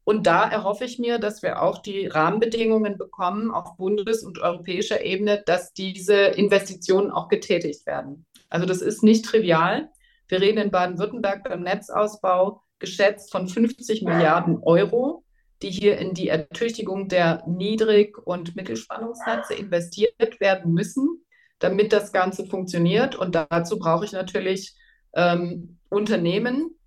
[0.09, 5.05] und da erhoffe ich mir, dass wir auch die Rahmenbedingungen bekommen auf bundes- und europäischer
[5.05, 8.25] Ebene, dass diese Investitionen auch getätigt werden.
[8.49, 9.91] Also das ist nicht trivial.
[10.27, 15.25] Wir reden in Baden-Württemberg beim Netzausbau geschätzt von 50 Milliarden Euro,
[15.61, 21.23] die hier in die Ertüchtigung der Niedrig- und Mittelspannungsnetze investiert werden müssen,
[21.59, 23.15] damit das Ganze funktioniert.
[23.15, 24.75] Und dazu brauche ich natürlich
[25.15, 26.78] ähm, Unternehmen,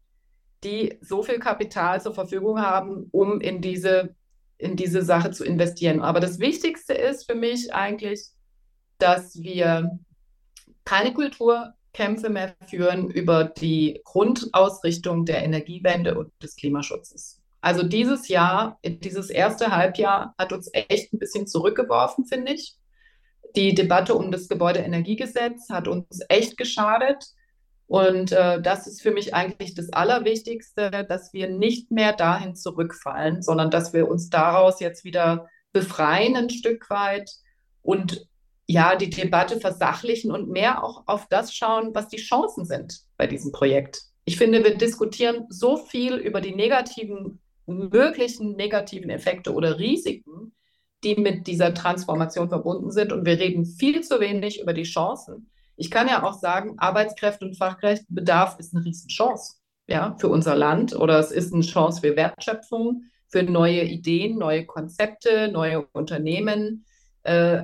[0.63, 4.15] die so viel Kapital zur Verfügung haben, um in diese,
[4.57, 6.01] in diese Sache zu investieren.
[6.01, 8.27] Aber das Wichtigste ist für mich eigentlich,
[8.97, 9.99] dass wir
[10.85, 17.41] keine Kultur Kämpfe mehr führen über die Grundausrichtung der Energiewende und des Klimaschutzes.
[17.59, 22.77] Also dieses Jahr, dieses erste Halbjahr hat uns echt ein bisschen zurückgeworfen, finde ich.
[23.55, 27.25] Die Debatte um das Gebäudeenergiegesetz hat uns echt geschadet.
[27.91, 33.41] Und äh, das ist für mich eigentlich das Allerwichtigste, dass wir nicht mehr dahin zurückfallen,
[33.41, 37.29] sondern dass wir uns daraus jetzt wieder befreien ein Stück weit
[37.81, 38.25] und
[38.65, 43.27] ja, die Debatte versachlichen und mehr auch auf das schauen, was die Chancen sind bei
[43.27, 43.99] diesem Projekt.
[44.23, 50.53] Ich finde, wir diskutieren so viel über die negativen, möglichen negativen Effekte oder Risiken,
[51.03, 53.11] die mit dieser Transformation verbunden sind.
[53.11, 55.51] Und wir reden viel zu wenig über die Chancen.
[55.75, 59.55] Ich kann ja auch sagen, Arbeitskräfte und Fachkräftebedarf ist eine Riesenchance
[59.87, 64.65] ja, für unser Land oder es ist eine Chance für Wertschöpfung, für neue Ideen, neue
[64.65, 66.85] Konzepte, neue Unternehmen.
[67.23, 67.63] Äh,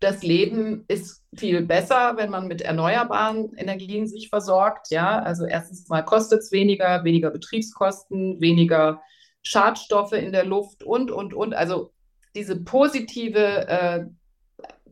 [0.00, 4.90] das Leben ist viel besser, wenn man mit erneuerbaren Energien sich versorgt.
[4.90, 9.00] Ja, also erstens mal kostet es weniger, weniger Betriebskosten, weniger
[9.42, 11.54] Schadstoffe in der Luft und, und, und.
[11.54, 11.92] Also
[12.34, 14.04] diese positive äh,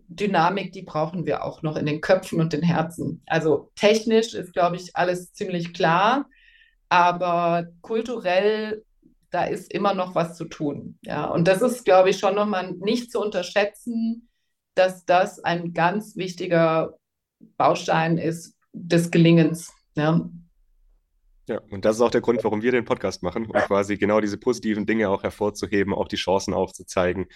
[0.08, 3.22] Dynamik, die brauchen wir auch noch in den Köpfen und den Herzen.
[3.26, 6.26] Also technisch ist, glaube ich, alles ziemlich klar,
[6.88, 8.84] aber kulturell,
[9.30, 10.98] da ist immer noch was zu tun.
[11.02, 14.28] Ja, und das ist, glaube ich, schon nochmal nicht zu unterschätzen
[14.74, 16.98] dass das ein ganz wichtiger
[17.56, 19.72] Baustein ist des Gelingens.
[19.96, 20.28] Ja.
[21.46, 24.18] Ja, und das ist auch der Grund, warum wir den Podcast machen, um quasi genau
[24.20, 27.26] diese positiven Dinge auch hervorzuheben, auch die Chancen aufzuzeigen,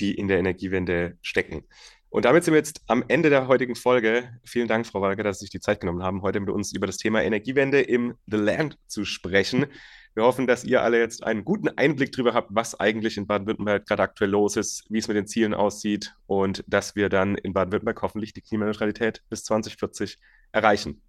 [0.00, 1.64] die in der Energiewende stecken.
[2.10, 4.30] Und damit sind wir jetzt am Ende der heutigen Folge.
[4.44, 6.86] Vielen Dank, Frau Walker, dass Sie sich die Zeit genommen haben, heute mit uns über
[6.86, 9.66] das Thema Energiewende im The Land zu sprechen.
[10.14, 13.86] Wir hoffen, dass ihr alle jetzt einen guten Einblick darüber habt, was eigentlich in Baden-Württemberg
[13.86, 17.52] gerade aktuell los ist, wie es mit den Zielen aussieht und dass wir dann in
[17.52, 20.18] Baden-Württemberg hoffentlich die Klimaneutralität bis 2040
[20.50, 21.02] erreichen.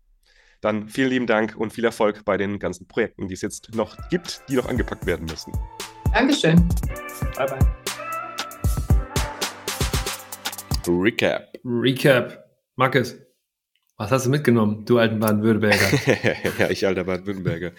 [0.61, 3.97] Dann vielen lieben Dank und viel Erfolg bei den ganzen Projekten, die es jetzt noch
[4.09, 5.53] gibt, die noch angepackt werden müssen.
[6.13, 6.67] Dankeschön.
[7.35, 7.88] Bye, bye.
[10.87, 11.53] Recap.
[11.65, 12.45] Recap.
[12.75, 13.15] Markus,
[13.97, 16.53] was hast du mitgenommen, du alten Baden-Württemberger?
[16.59, 17.73] ja, ich alter Baden-Württemberger.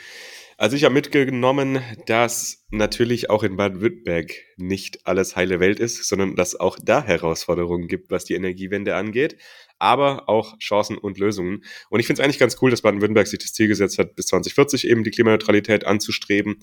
[0.58, 6.36] Also ich habe mitgenommen, dass natürlich auch in Baden-Württemberg nicht alles heile Welt ist, sondern
[6.36, 9.38] dass auch da Herausforderungen gibt, was die Energiewende angeht,
[9.78, 11.64] aber auch Chancen und Lösungen.
[11.88, 14.26] Und ich finde es eigentlich ganz cool, dass Baden-Württemberg sich das Ziel gesetzt hat, bis
[14.26, 16.58] 2040 eben die Klimaneutralität anzustreben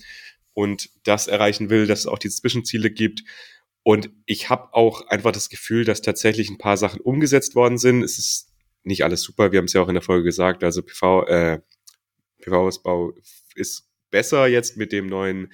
[0.53, 3.23] und das erreichen will, dass es auch diese Zwischenziele gibt.
[3.88, 8.03] Und ich habe auch einfach das Gefühl, dass tatsächlich ein paar Sachen umgesetzt worden sind.
[8.03, 8.51] Es ist
[8.83, 11.59] nicht alles super, wir haben es ja auch in der Folge gesagt, also PV, äh,
[12.41, 13.13] PV-Ausbau
[13.55, 15.53] ist besser jetzt mit dem neuen,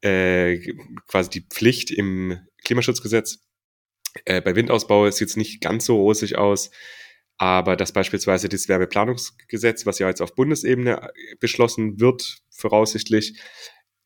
[0.00, 0.58] äh,
[1.06, 3.46] quasi die Pflicht im Klimaschutzgesetz.
[4.24, 6.72] Äh, bei Windausbau ist jetzt nicht ganz so rosig aus,
[7.36, 13.40] aber dass beispielsweise das Wärmeplanungsgesetz, was ja jetzt auf Bundesebene beschlossen wird, voraussichtlich,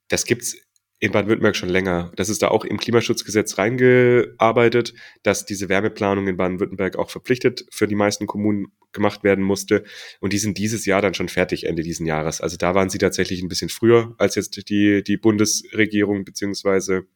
[0.09, 0.59] das gibt's
[0.99, 2.11] in Baden-Württemberg schon länger.
[2.17, 7.87] Das ist da auch im Klimaschutzgesetz reingearbeitet, dass diese Wärmeplanung in Baden-Württemberg auch verpflichtet für
[7.87, 9.85] die meisten Kommunen gemacht werden musste.
[10.21, 12.41] Und die sind dieses Jahr dann schon fertig, Ende diesen Jahres.
[12.41, 17.07] Also da waren sie tatsächlich ein bisschen früher als jetzt die, die Bundesregierung beziehungsweise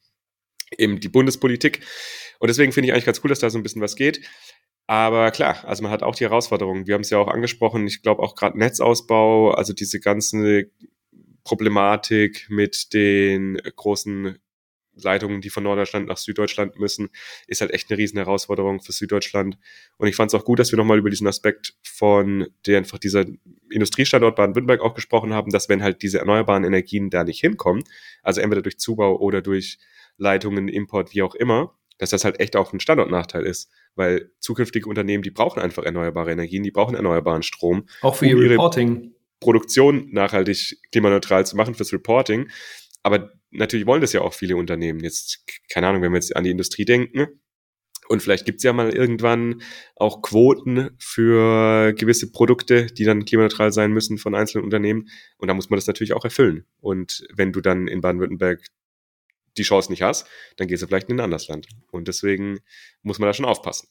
[0.77, 1.81] eben die Bundespolitik.
[2.39, 4.21] Und deswegen finde ich eigentlich ganz cool, dass da so ein bisschen was geht.
[4.87, 6.87] Aber klar, also man hat auch die Herausforderungen.
[6.87, 7.87] Wir haben es ja auch angesprochen.
[7.87, 10.71] Ich glaube auch gerade Netzausbau, also diese ganze
[11.45, 14.39] Problematik mit den großen
[15.03, 17.11] Leitungen, die von Norddeutschland nach Süddeutschland müssen,
[17.47, 19.59] ist halt echt eine riesen Herausforderung für Süddeutschland.
[19.97, 22.99] Und ich fand es auch gut, dass wir nochmal über diesen Aspekt von der einfach
[22.99, 23.25] dieser
[23.71, 27.85] Industriestandort Baden-Württemberg auch gesprochen haben, dass wenn halt diese erneuerbaren Energien da nicht hinkommen,
[28.23, 29.79] also entweder durch Zubau oder durch
[30.17, 34.89] Leitungen, Import, wie auch immer, dass das halt echt auch ein Standortnachteil ist, weil zukünftige
[34.89, 37.87] Unternehmen, die brauchen einfach erneuerbare Energien, die brauchen erneuerbaren Strom.
[38.01, 39.15] Auch für um ihr Reporting.
[39.41, 42.51] Produktion nachhaltig klimaneutral zu machen fürs Reporting.
[43.03, 45.01] Aber natürlich wollen das ja auch viele Unternehmen.
[45.01, 47.41] Jetzt, keine Ahnung, wenn wir jetzt an die Industrie denken,
[48.11, 49.63] und vielleicht gibt's ja mal irgendwann
[49.95, 55.07] auch Quoten für gewisse Produkte, die dann klimaneutral sein müssen von einzelnen Unternehmen.
[55.39, 56.67] Und da muss man das natürlich auch erfüllen.
[56.81, 58.67] Und wenn du dann in Baden-Württemberg
[59.57, 60.27] die Chance nicht hast,
[60.57, 61.69] dann gehst du vielleicht in ein anderes Land.
[61.93, 62.59] Und deswegen
[63.03, 63.89] muss man da schon aufpassen.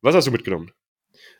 [0.00, 0.70] Was hast du mitgenommen?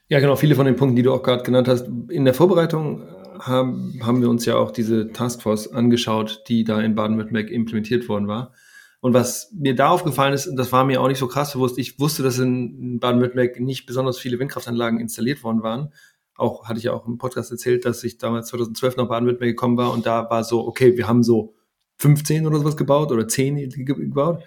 [0.06, 1.86] Ja, genau, viele von den Punkten, die du auch gerade genannt hast.
[2.10, 3.08] In der Vorbereitung
[3.46, 8.28] haben, haben wir uns ja auch diese Taskforce angeschaut, die da in Baden-Württemberg implementiert worden
[8.28, 8.52] war.
[9.00, 11.78] Und was mir da aufgefallen ist, und das war mir auch nicht so krass bewusst,
[11.78, 15.92] ich wusste, dass in Baden-Württemberg nicht besonders viele Windkraftanlagen installiert worden waren.
[16.36, 19.76] Auch hatte ich ja auch im Podcast erzählt, dass ich damals 2012 nach Baden-Württemberg gekommen
[19.76, 21.54] war und da war so, okay, wir haben so
[21.98, 24.42] 15 oder sowas gebaut oder 10 gebaut.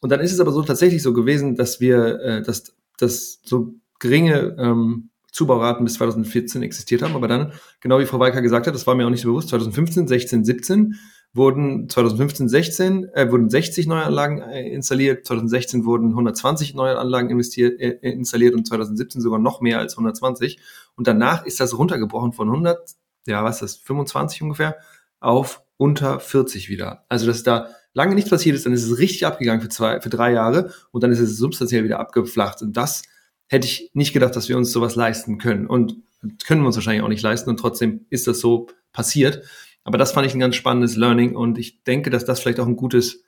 [0.00, 3.74] Und dann ist es aber so tatsächlich so gewesen, dass wir, äh, dass, dass so
[3.98, 7.14] geringe ähm, Zubauraten bis 2014 existiert haben.
[7.14, 9.50] Aber dann, genau wie Frau Weiker gesagt hat, das war mir auch nicht so bewusst,
[9.50, 10.94] 2015, 16, 17
[11.34, 17.28] wurden 2015, 16 äh, wurden 60 neue Anlagen äh, installiert, 2016 wurden 120 neue Anlagen
[17.28, 20.58] investiert, äh, installiert und 2017 sogar noch mehr als 120.
[20.94, 22.94] Und danach ist das runtergebrochen von 100,
[23.26, 24.76] ja, was ist das, 25 ungefähr,
[25.20, 27.04] auf unter 40 wieder.
[27.10, 30.08] Also, dass da lange nichts passiert ist, dann ist es richtig abgegangen für zwei, für
[30.08, 32.62] drei Jahre und dann ist es substanziell wieder abgeflacht.
[32.62, 33.02] Und das
[33.48, 35.66] hätte ich nicht gedacht, dass wir uns sowas leisten können.
[35.66, 35.96] Und
[36.44, 37.50] können wir uns wahrscheinlich auch nicht leisten.
[37.50, 39.42] Und trotzdem ist das so passiert.
[39.84, 41.36] Aber das fand ich ein ganz spannendes Learning.
[41.36, 43.24] Und ich denke, dass das vielleicht auch ein gutes,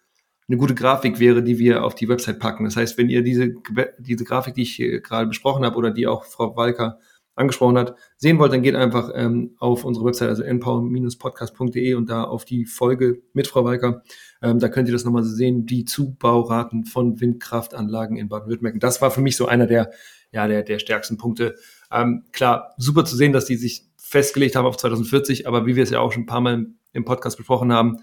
[0.48, 2.64] eine gute Grafik wäre, die wir auf die Website packen.
[2.64, 3.54] Das heißt, wenn ihr diese,
[3.98, 6.98] diese Grafik, die ich hier gerade besprochen habe oder die auch Frau Walker
[7.38, 12.24] angesprochen hat, sehen wollt, dann geht einfach ähm, auf unsere Website, also npower-podcast.de und da
[12.24, 14.02] auf die Folge mit Frau Walker.
[14.42, 18.80] Ähm, da könnt ihr das nochmal sehen, die Zubauraten von Windkraftanlagen in Baden-Württemberg.
[18.80, 19.90] Das war für mich so einer der,
[20.32, 21.54] ja, der, der stärksten Punkte.
[21.90, 25.82] Ähm, klar, super zu sehen, dass die sich festgelegt haben auf 2040, aber wie wir
[25.82, 27.98] es ja auch schon ein paar Mal im Podcast besprochen haben,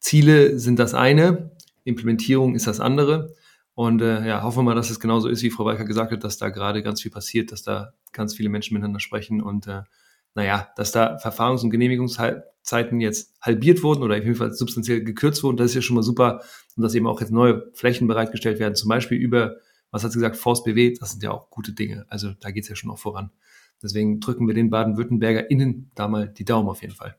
[0.00, 1.52] Ziele sind das eine,
[1.84, 3.34] Implementierung ist das andere.
[3.74, 6.22] Und äh, ja, hoffen wir mal, dass es genauso ist, wie Frau Walker gesagt hat,
[6.22, 9.82] dass da gerade ganz viel passiert, dass da ganz viele Menschen miteinander sprechen und äh,
[10.36, 15.42] naja, dass da Verfahrungs- und Genehmigungszeiten jetzt halbiert wurden oder auf jeden Fall substanziell gekürzt
[15.42, 16.42] wurden, das ist ja schon mal super
[16.76, 19.56] und dass eben auch jetzt neue Flächen bereitgestellt werden, zum Beispiel über
[19.94, 20.36] was hat sie gesagt?
[20.36, 22.04] Force BW, das sind ja auch gute Dinge.
[22.08, 23.30] Also da geht es ja schon auch voran.
[23.80, 27.16] Deswegen drücken wir den Baden-WürttembergerInnen da mal die Daumen auf jeden Fall.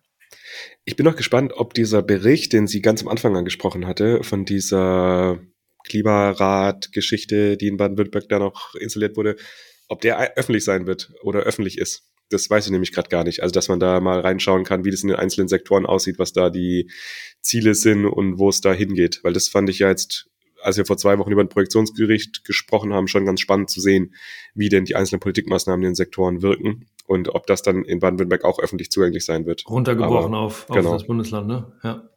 [0.84, 4.44] Ich bin noch gespannt, ob dieser Bericht, den sie ganz am Anfang angesprochen hatte, von
[4.44, 5.40] dieser
[5.86, 9.36] Klimarat-Geschichte, die in Baden-Württemberg da noch installiert wurde,
[9.88, 12.04] ob der öffentlich sein wird oder öffentlich ist.
[12.30, 13.44] Das weiß ich nämlich gerade gar nicht.
[13.44, 16.34] Also, dass man da mal reinschauen kann, wie das in den einzelnen Sektoren aussieht, was
[16.34, 16.90] da die
[17.42, 19.20] Ziele sind und wo es da hingeht.
[19.24, 20.28] Weil das fand ich ja jetzt,
[20.62, 24.16] als wir vor zwei Wochen über ein Projektionsgericht gesprochen haben, schon ganz spannend zu sehen,
[24.56, 28.44] wie denn die einzelnen Politikmaßnahmen in den Sektoren wirken und ob das dann in Baden-Württemberg
[28.44, 29.64] auch öffentlich zugänglich sein wird.
[29.70, 30.94] Runtergebrochen Aber, auf, auf genau.
[30.94, 31.74] das Bundesland, ne?
[31.84, 32.10] Ja.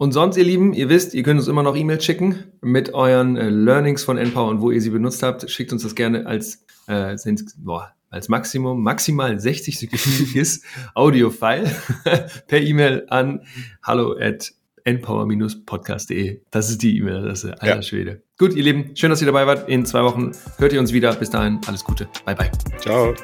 [0.00, 3.36] Und sonst, ihr Lieben, ihr wisst, ihr könnt uns immer noch E-Mails schicken mit euren
[3.36, 5.50] äh, Learnings von Empower und wo ihr sie benutzt habt.
[5.50, 7.14] Schickt uns das gerne als, äh,
[7.58, 10.62] boah, als Maximum, maximal 60-sekündiges
[10.94, 11.70] Audio-File
[12.46, 13.42] per E-Mail an
[13.82, 16.40] hallo at empower-podcast.de.
[16.50, 17.60] Das ist die E-Mail-Adresse.
[17.60, 17.82] Alter ja.
[17.82, 18.22] Schwede.
[18.38, 19.68] Gut, ihr Lieben, schön, dass ihr dabei wart.
[19.68, 21.14] In zwei Wochen hört ihr uns wieder.
[21.14, 22.08] Bis dahin, alles Gute.
[22.24, 22.50] Bye, bye.
[22.78, 23.14] Ciao.